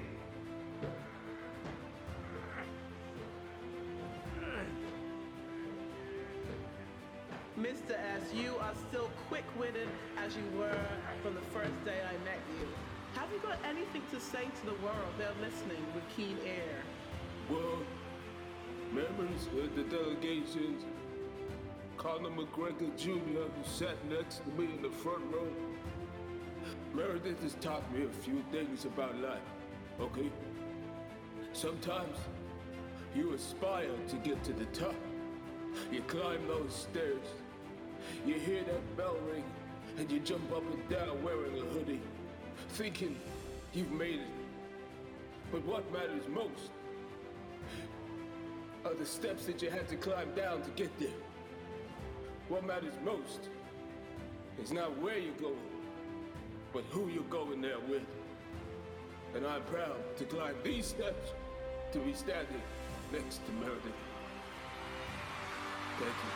Mr. 7.60 7.92
S, 7.92 8.34
you 8.36 8.56
are 8.62 8.74
still 8.90 9.10
quick 9.30 9.44
witted 9.58 9.88
as 10.18 10.36
you 10.36 10.60
were 10.60 10.78
from 11.24 11.34
the 11.36 11.42
first 11.42 11.74
day 11.86 12.00
I 12.04 12.14
met 12.24 12.40
you. 12.60 12.68
Have 13.16 13.30
you 13.32 13.40
got 13.40 13.58
anything 13.66 14.04
to 14.12 14.20
say 14.20 14.44
to 14.44 14.66
the 14.66 14.76
world? 14.84 15.12
They're 15.18 15.30
listening 15.42 15.84
with 15.96 16.04
keen 16.16 16.38
ear. 16.46 16.84
Well, 17.50 17.80
members 18.92 19.48
of 19.58 19.76
the 19.76 19.84
delegations, 19.84 20.84
Conor 21.98 22.30
McGregor 22.30 22.96
Jr., 22.96 23.10
who 23.40 23.64
sat 23.64 23.96
next 24.10 24.44
to 24.44 24.50
me 24.52 24.66
in 24.66 24.82
the 24.84 24.90
front 24.90 25.24
row, 25.34 25.48
Meredith 26.94 27.42
has 27.42 27.56
taught 27.56 27.92
me 27.92 28.06
a 28.06 28.10
few 28.10 28.44
things 28.52 28.86
about 28.86 29.20
life, 29.20 29.40
okay? 30.00 30.30
Sometimes 31.54 32.18
you 33.16 33.34
aspire 33.34 33.90
to 34.10 34.16
get 34.18 34.44
to 34.44 34.54
the 34.54 34.66
top. 34.66 34.96
You 35.92 36.02
climb 36.02 36.48
those 36.48 36.74
stairs, 36.74 37.28
you 38.26 38.36
hear 38.36 38.64
that 38.64 38.98
bell 38.98 39.18
ring, 39.32 39.44
and 39.98 40.12
you 40.12 40.20
jump 40.20 40.52
up 40.52 40.64
and 40.72 40.90
down 40.90 41.24
wearing 41.24 41.58
a 41.58 41.66
hoodie, 41.74 42.02
thinking 42.70 43.16
you've 43.74 43.92
made 43.92 44.20
it. 44.20 44.28
But 45.52 45.66
what 45.66 45.92
matters 45.92 46.28
most 46.30 46.72
are 48.86 48.94
the 48.94 49.06
steps 49.06 49.46
that 49.46 49.62
you 49.62 49.70
had 49.70 49.88
to 49.90 49.96
climb 49.96 50.34
down 50.36 50.62
to 50.62 50.70
get 50.72 50.98
there. 51.00 51.10
What 52.50 52.66
matters 52.66 52.94
most 53.04 53.50
is 54.62 54.72
not 54.72 54.98
where 55.00 55.18
you're 55.18 55.34
going, 55.34 55.56
but 56.72 56.84
who 56.92 57.10
you're 57.10 57.24
going 57.24 57.62
there 57.62 57.80
with. 57.90 58.06
And 59.36 59.46
I'm 59.46 59.64
proud 59.64 59.98
to 60.18 60.24
climb 60.24 60.56
these 60.64 60.86
steps 60.86 61.34
to 61.92 62.00
be 62.00 62.14
standing 62.14 62.62
next 63.12 63.46
to 63.46 63.52
Meredith. 63.60 63.84
Thank 66.00 66.16
you. 66.24 66.34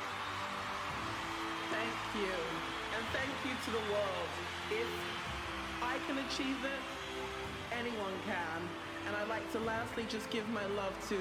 Thank 1.72 2.26
you. 2.26 2.36
And 2.98 3.04
thank 3.14 3.32
you 3.46 3.56
to 3.66 3.72
the 3.72 3.94
world. 3.94 4.30
If 4.72 4.88
I 5.82 5.96
can 6.08 6.18
achieve 6.28 6.60
it, 6.66 6.82
anyone 7.72 8.14
can. 8.26 8.60
And 9.08 9.16
I'd 9.16 9.30
like 9.30 9.50
to 9.54 9.60
lastly 9.60 10.06
just 10.10 10.30
give 10.30 10.48
my 10.50 10.66
love 10.76 10.94
to 11.10 11.18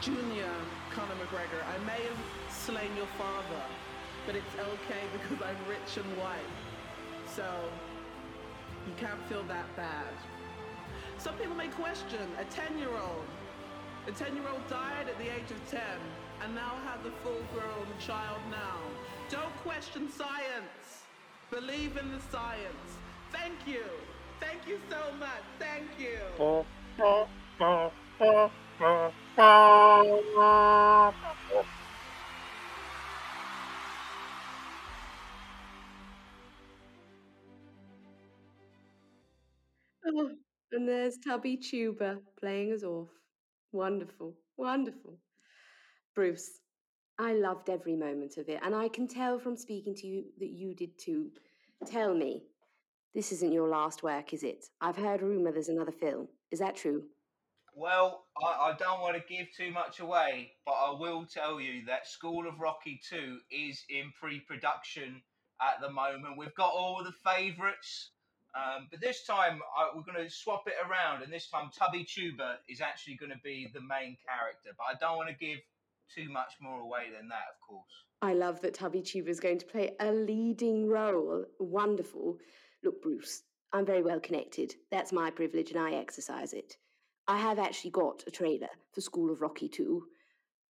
Junior 0.00 0.50
Conor 0.90 1.14
McGregor. 1.14 1.62
I 1.62 1.78
may 1.86 2.02
have 2.02 2.18
slain 2.50 2.90
your 2.96 3.06
father, 3.16 3.62
but 4.26 4.34
it's 4.34 4.54
okay 4.58 5.02
because 5.12 5.40
I'm 5.46 5.56
rich 5.68 5.96
and 5.96 6.18
white. 6.18 6.52
So 7.34 7.46
you 8.86 8.92
can't 8.96 9.22
feel 9.28 9.44
that 9.44 9.74
bad. 9.76 10.12
Some 11.18 11.34
people 11.34 11.54
may 11.54 11.68
question 11.68 12.28
a 12.38 12.44
10 12.44 12.78
year 12.78 12.90
old. 12.90 13.24
A 14.08 14.12
10 14.12 14.36
year 14.36 14.44
old 14.52 14.66
died 14.68 15.08
at 15.08 15.16
the 15.18 15.24
age 15.24 15.50
of 15.50 15.70
10 15.70 15.80
and 16.42 16.54
now 16.54 16.74
has 16.84 17.04
a 17.06 17.10
full 17.22 17.42
grown 17.54 17.86
child 17.98 18.40
now. 18.50 18.78
Don't 19.30 19.56
question 19.62 20.10
science. 20.10 21.04
Believe 21.50 21.96
in 21.96 22.12
the 22.12 22.20
science. 22.30 22.98
Thank 23.32 23.66
you. 23.66 23.84
Thank 24.40 24.66
you 24.68 24.78
so 24.90 25.00
much. 25.18 25.42
Thank 25.58 25.86
you. 25.98 26.18
There's 40.86 41.18
Tubby 41.18 41.56
Tuba 41.56 42.18
playing 42.38 42.72
us 42.72 42.82
off. 42.82 43.08
Wonderful, 43.72 44.34
wonderful. 44.56 45.18
Bruce, 46.14 46.60
I 47.18 47.34
loved 47.34 47.68
every 47.68 47.96
moment 47.96 48.36
of 48.36 48.48
it, 48.48 48.60
and 48.62 48.74
I 48.74 48.88
can 48.88 49.08
tell 49.08 49.38
from 49.38 49.56
speaking 49.56 49.94
to 49.96 50.06
you 50.06 50.24
that 50.38 50.50
you 50.50 50.74
did 50.74 50.98
too. 50.98 51.30
Tell 51.86 52.14
me, 52.14 52.44
this 53.14 53.32
isn't 53.32 53.52
your 53.52 53.68
last 53.68 54.02
work, 54.02 54.32
is 54.32 54.42
it? 54.42 54.66
I've 54.80 54.96
heard 54.96 55.22
rumour 55.22 55.52
there's 55.52 55.68
another 55.68 55.92
film. 55.92 56.28
Is 56.50 56.58
that 56.58 56.76
true? 56.76 57.04
Well, 57.74 58.24
I, 58.42 58.70
I 58.70 58.76
don't 58.78 59.00
want 59.00 59.16
to 59.16 59.34
give 59.34 59.48
too 59.54 59.70
much 59.70 60.00
away, 60.00 60.52
but 60.64 60.72
I 60.72 60.94
will 60.98 61.26
tell 61.26 61.60
you 61.60 61.84
that 61.86 62.06
School 62.06 62.48
of 62.48 62.58
Rocky 62.58 63.00
2 63.10 63.38
is 63.50 63.84
in 63.90 64.12
pre 64.18 64.40
production 64.40 65.22
at 65.60 65.80
the 65.80 65.90
moment. 65.90 66.38
We've 66.38 66.54
got 66.54 66.72
all 66.72 67.02
the 67.04 67.12
favourites, 67.30 68.12
um, 68.54 68.88
but 68.90 69.00
this 69.00 69.24
time 69.24 69.60
I, 69.76 69.90
we're 69.94 70.02
going 70.02 70.24
to 70.24 70.30
swap 70.30 70.64
it 70.66 70.74
around, 70.88 71.22
and 71.22 71.32
this 71.32 71.48
time 71.48 71.70
Tubby 71.76 72.04
Tuba 72.04 72.56
is 72.68 72.80
actually 72.80 73.16
going 73.16 73.32
to 73.32 73.40
be 73.42 73.70
the 73.74 73.80
main 73.80 74.16
character. 74.26 74.70
But 74.76 74.86
I 74.90 74.98
don't 74.98 75.16
want 75.16 75.28
to 75.28 75.34
give 75.34 75.58
too 76.14 76.30
much 76.30 76.54
more 76.60 76.80
away 76.80 77.04
than 77.16 77.28
that, 77.28 77.44
of 77.52 77.60
course. 77.66 78.04
I 78.22 78.32
love 78.32 78.60
that 78.62 78.74
Tubby 78.74 79.02
Tuba 79.02 79.28
is 79.28 79.40
going 79.40 79.58
to 79.58 79.66
play 79.66 79.92
a 80.00 80.10
leading 80.10 80.88
role. 80.88 81.44
Wonderful. 81.58 82.38
Look, 82.82 83.02
Bruce, 83.02 83.42
I'm 83.72 83.84
very 83.84 84.02
well 84.02 84.20
connected. 84.20 84.74
That's 84.90 85.12
my 85.12 85.30
privilege, 85.30 85.70
and 85.70 85.80
I 85.80 85.92
exercise 85.92 86.52
it. 86.52 86.76
I 87.28 87.38
have 87.38 87.58
actually 87.58 87.90
got 87.90 88.22
a 88.26 88.30
trailer 88.30 88.68
for 88.92 89.00
School 89.00 89.30
of 89.32 89.42
Rocky 89.42 89.68
2. 89.68 90.02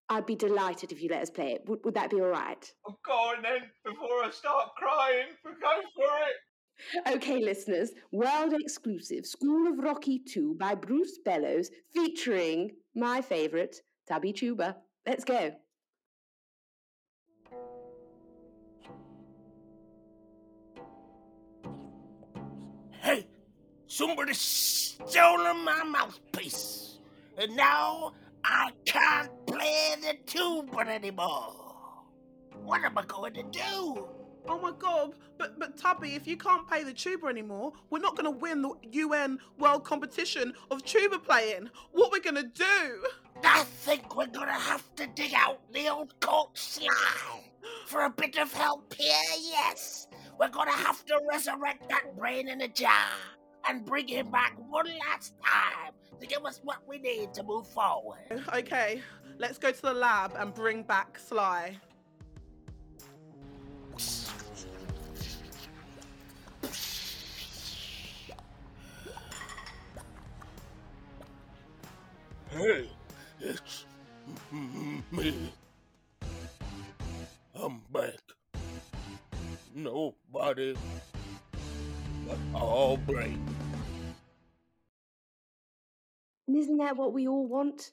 I'd 0.08 0.26
be 0.26 0.36
delighted 0.36 0.92
if 0.92 1.02
you 1.02 1.08
let 1.10 1.22
us 1.22 1.30
play 1.30 1.52
it. 1.52 1.62
Would, 1.66 1.84
would 1.84 1.94
that 1.94 2.10
be 2.10 2.20
all 2.20 2.28
right? 2.28 2.72
Oh, 2.88 2.96
go 3.04 3.12
on 3.12 3.42
then, 3.42 3.62
before 3.84 4.24
I 4.24 4.30
start 4.30 4.70
crying, 4.76 5.26
go 5.44 5.80
for 5.94 6.04
it. 6.28 6.36
Okay, 7.06 7.42
listeners, 7.42 7.92
world 8.12 8.52
exclusive 8.52 9.26
School 9.26 9.66
of 9.68 9.78
Rocky 9.78 10.18
2 10.18 10.54
by 10.54 10.74
Bruce 10.74 11.18
Bellows 11.24 11.70
featuring 11.94 12.72
my 12.94 13.22
favourite, 13.22 13.76
Tubby 14.08 14.32
Tuba. 14.32 14.76
Let's 15.06 15.24
go. 15.24 15.52
Hey, 23.00 23.26
somebody 23.86 24.32
stolen 24.34 25.64
my 25.64 25.84
mouthpiece. 25.84 26.98
And 27.38 27.54
now 27.54 28.12
I 28.44 28.70
can't 28.84 29.30
play 29.46 29.94
the 30.00 30.14
tuba 30.26 30.78
anymore. 30.88 31.52
What 32.64 32.82
am 32.84 32.98
I 32.98 33.04
going 33.04 33.34
to 33.34 33.42
do? 33.44 34.08
Oh 34.48 34.60
my 34.60 34.72
god, 34.78 35.14
but 35.38 35.58
but 35.58 35.76
Tubby, 35.76 36.14
if 36.14 36.26
you 36.26 36.36
can't 36.36 36.66
play 36.68 36.84
the 36.84 36.92
tuba 36.92 37.26
anymore, 37.26 37.72
we're 37.90 37.98
not 37.98 38.16
gonna 38.16 38.30
win 38.30 38.62
the 38.62 38.74
UN 38.92 39.38
World 39.58 39.84
Competition 39.84 40.52
of 40.70 40.84
tuba 40.84 41.18
playing. 41.18 41.68
What 41.92 42.06
are 42.06 42.10
we're 42.12 42.20
gonna 42.20 42.48
do? 42.48 43.04
I 43.44 43.64
think 43.64 44.16
we're 44.16 44.26
gonna 44.26 44.52
have 44.52 44.94
to 44.96 45.06
dig 45.08 45.32
out 45.34 45.60
the 45.72 45.88
old 45.88 46.18
coach 46.20 46.58
slide. 46.58 47.42
For 47.86 48.04
a 48.04 48.10
bit 48.10 48.38
of 48.38 48.52
help 48.52 48.94
here, 48.94 49.14
yes. 49.42 50.06
We're 50.38 50.48
gonna 50.48 50.70
have 50.70 51.04
to 51.06 51.20
resurrect 51.28 51.88
that 51.88 52.16
brain 52.16 52.48
in 52.48 52.60
a 52.60 52.68
jar 52.68 53.10
and 53.68 53.84
bring 53.84 54.06
him 54.06 54.30
back 54.30 54.56
one 54.68 54.86
last 55.10 55.34
time 55.44 55.92
to 56.20 56.26
give 56.26 56.44
us 56.44 56.60
what 56.62 56.78
we 56.86 56.98
need 56.98 57.34
to 57.34 57.42
move 57.42 57.66
forward. 57.66 58.18
Okay, 58.54 59.02
let's 59.38 59.58
go 59.58 59.72
to 59.72 59.82
the 59.82 59.94
lab 59.94 60.32
and 60.38 60.54
bring 60.54 60.82
back 60.82 61.18
Sly. 61.18 61.76
Hey, 72.56 72.88
it's 73.38 73.84
me. 75.12 75.52
I'm 77.54 77.82
back. 77.92 78.18
Nobody 79.74 80.74
but 82.26 82.38
all 82.54 82.96
brain. 82.96 83.44
And 86.48 86.56
isn't 86.56 86.78
that 86.78 86.96
what 86.96 87.12
we 87.12 87.28
all 87.28 87.46
want 87.46 87.90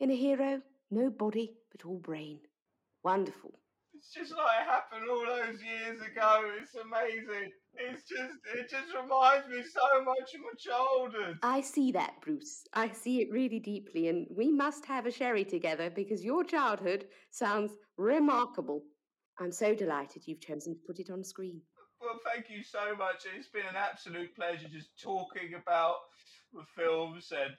in 0.00 0.10
a 0.10 0.16
hero? 0.16 0.60
No 0.90 1.08
body, 1.10 1.52
but 1.70 1.84
all 1.86 1.98
brain. 1.98 2.40
Wonderful. 3.04 3.52
It's 4.00 4.14
just 4.14 4.32
like 4.32 4.62
it 4.62 4.70
happened 4.70 5.10
all 5.10 5.26
those 5.26 5.60
years 5.62 6.00
ago. 6.00 6.50
It's 6.62 6.74
amazing. 6.74 7.50
It's 7.74 8.02
just, 8.08 8.32
it 8.56 8.70
just 8.70 8.94
reminds 8.94 9.46
me 9.48 9.62
so 9.62 10.02
much 10.02 10.34
of 10.34 10.40
my 10.40 10.56
childhood. 10.58 11.36
I 11.42 11.60
see 11.60 11.92
that, 11.92 12.14
Bruce. 12.22 12.64
I 12.72 12.88
see 12.92 13.20
it 13.20 13.30
really 13.30 13.58
deeply, 13.58 14.08
and 14.08 14.26
we 14.34 14.50
must 14.50 14.86
have 14.86 15.04
a 15.04 15.10
sherry 15.10 15.44
together 15.44 15.90
because 15.90 16.24
your 16.24 16.44
childhood 16.44 17.08
sounds 17.30 17.72
remarkable. 17.98 18.84
I'm 19.38 19.52
so 19.52 19.74
delighted 19.74 20.22
you've 20.24 20.40
chosen 20.40 20.76
to 20.76 20.80
put 20.86 20.98
it 20.98 21.10
on 21.10 21.22
screen. 21.22 21.60
Well, 22.00 22.20
thank 22.24 22.48
you 22.48 22.62
so 22.62 22.96
much. 22.96 23.26
It's 23.36 23.48
been 23.48 23.68
an 23.68 23.76
absolute 23.76 24.34
pleasure 24.34 24.68
just 24.72 24.98
talking 24.98 25.60
about 25.60 25.96
the 26.54 26.64
films 26.74 27.30
and 27.32 27.52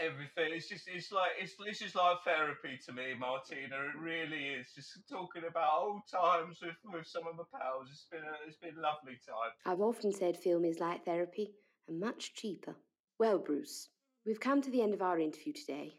everything. 0.00 0.54
It's 0.54 0.68
just, 0.68 0.88
it's 0.88 1.12
like, 1.12 1.32
it's, 1.40 1.54
it's 1.66 1.78
just 1.78 1.94
like 1.94 2.18
therapy 2.24 2.78
to 2.86 2.92
me, 2.92 3.14
Martina. 3.18 3.76
It 3.92 3.98
really 3.98 4.58
is. 4.58 4.68
Just 4.74 4.98
talking 5.10 5.42
about 5.48 5.70
old 5.80 6.02
times 6.10 6.58
with, 6.62 6.76
with 6.92 7.06
some 7.06 7.26
of 7.26 7.36
my 7.36 7.44
pals. 7.52 7.88
It's 7.90 8.06
been, 8.10 8.20
a, 8.20 8.46
it's 8.46 8.56
been 8.56 8.78
a 8.78 8.80
lovely 8.80 9.18
time. 9.26 9.52
I've 9.66 9.80
often 9.80 10.12
said 10.12 10.36
film 10.36 10.64
is 10.64 10.80
like 10.80 11.04
therapy 11.04 11.54
and 11.88 12.00
much 12.00 12.34
cheaper. 12.34 12.76
Well, 13.18 13.38
Bruce, 13.38 13.88
we've 14.24 14.40
come 14.40 14.62
to 14.62 14.70
the 14.70 14.82
end 14.82 14.94
of 14.94 15.02
our 15.02 15.18
interview 15.18 15.52
today. 15.52 15.94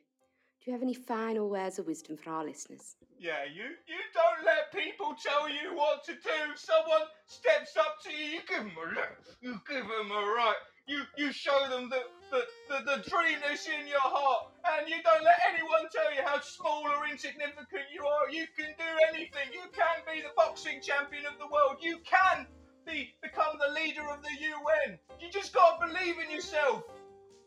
Do 0.59 0.71
you 0.71 0.73
have 0.73 0.83
any 0.83 0.93
final 0.93 1.49
words 1.49 1.79
of 1.79 1.87
wisdom 1.87 2.17
for 2.17 2.31
our 2.31 2.43
listeners? 2.43 2.95
Yeah, 3.17 3.45
you, 3.45 3.63
you 3.63 3.99
don't 4.13 4.45
let 4.45 4.71
people 4.73 5.15
tell 5.21 5.47
you 5.49 5.73
what 5.75 6.03
to 6.05 6.13
do. 6.13 6.39
Someone 6.55 7.07
steps 7.27 7.77
up 7.77 7.97
to 8.03 8.11
you, 8.11 8.25
you 8.25 8.39
give 8.47 8.63
them 8.63 8.71
a 8.77 8.93
look, 8.93 9.17
you 9.41 9.59
give 9.69 9.83
them 9.83 10.11
a 10.11 10.21
right. 10.35 10.55
You, 10.85 11.03
you 11.17 11.31
show 11.31 11.67
them 11.69 11.89
the, 11.89 12.01
the, 12.31 12.41
the, 12.69 12.77
the 12.85 13.09
dream 13.09 13.37
that's 13.41 13.67
in 13.67 13.87
your 13.87 14.01
heart, 14.01 14.51
and 14.77 14.87
you 14.87 15.01
don't 15.03 15.23
let 15.23 15.39
anyone 15.53 15.89
tell 15.91 16.13
you 16.13 16.21
how 16.25 16.39
small 16.41 16.83
or 16.87 17.07
insignificant 17.09 17.89
you 17.93 18.05
are. 18.05 18.29
You 18.29 18.45
can 18.57 18.73
do 18.77 18.91
anything. 19.09 19.53
You 19.53 19.65
can 19.73 20.05
be 20.05 20.21
the 20.21 20.33
boxing 20.35 20.81
champion 20.81 21.25
of 21.25 21.37
the 21.39 21.47
world. 21.47 21.77
You 21.81 21.97
can 22.05 22.47
be 22.85 23.13
become 23.21 23.57
the 23.59 23.73
leader 23.73 24.05
of 24.09 24.21
the 24.21 24.35
UN. 24.39 24.99
You 25.19 25.29
just 25.31 25.53
gotta 25.53 25.87
believe 25.87 26.15
in 26.23 26.31
yourself. 26.31 26.83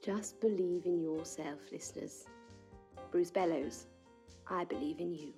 Just 0.05 0.41
believe 0.41 0.87
in 0.87 1.01
yourself, 1.01 1.61
listeners. 1.71 2.27
Bruce 3.11 3.31
Bellows, 3.31 3.87
I 4.49 4.65
believe 4.65 4.99
in 4.99 5.15
you. 5.15 5.33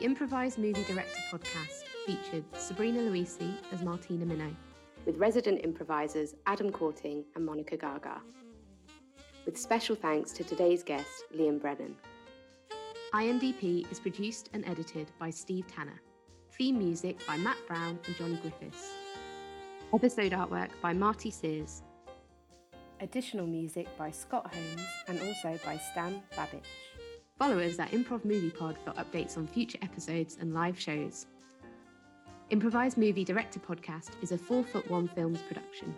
The 0.00 0.06
Improvised 0.06 0.56
Movie 0.56 0.82
Director 0.84 1.20
podcast 1.30 1.84
featured 2.06 2.42
Sabrina 2.54 3.00
Luisi 3.00 3.52
as 3.70 3.82
Martina 3.82 4.24
Minow, 4.24 4.56
with 5.04 5.18
resident 5.18 5.62
improvisers 5.62 6.34
Adam 6.46 6.72
Courting 6.72 7.22
and 7.34 7.44
Monica 7.44 7.76
Gaga. 7.76 8.22
With 9.44 9.58
special 9.58 9.94
thanks 9.94 10.32
to 10.32 10.42
today's 10.42 10.82
guest, 10.82 11.24
Liam 11.36 11.60
Brennan. 11.60 11.94
IMDP 13.12 13.92
is 13.92 14.00
produced 14.00 14.48
and 14.54 14.66
edited 14.66 15.10
by 15.18 15.28
Steve 15.28 15.66
Tanner. 15.66 16.00
Theme 16.52 16.78
music 16.78 17.18
by 17.26 17.36
Matt 17.36 17.58
Brown 17.68 17.98
and 18.06 18.16
Johnny 18.16 18.36
Griffiths. 18.36 18.92
Episode 19.92 20.32
artwork 20.32 20.70
by 20.80 20.94
Marty 20.94 21.30
Sears. 21.30 21.82
Additional 23.00 23.46
music 23.46 23.86
by 23.98 24.10
Scott 24.10 24.50
Holmes 24.54 24.86
and 25.08 25.20
also 25.20 25.58
by 25.62 25.76
Stan 25.76 26.22
Babbage. 26.34 26.89
Follow 27.40 27.58
us 27.58 27.78
at 27.78 27.90
Improv 27.92 28.22
Movie 28.26 28.50
Pod 28.50 28.76
for 28.84 28.90
updates 29.02 29.38
on 29.38 29.46
future 29.46 29.78
episodes 29.80 30.36
and 30.42 30.52
live 30.52 30.78
shows. 30.78 31.24
Improvised 32.50 32.98
Movie 32.98 33.24
Director 33.24 33.58
Podcast 33.58 34.10
is 34.20 34.32
a 34.32 34.36
4 34.36 34.62
Foot 34.62 34.90
1 34.90 35.08
Films 35.08 35.40
production. 35.48 35.94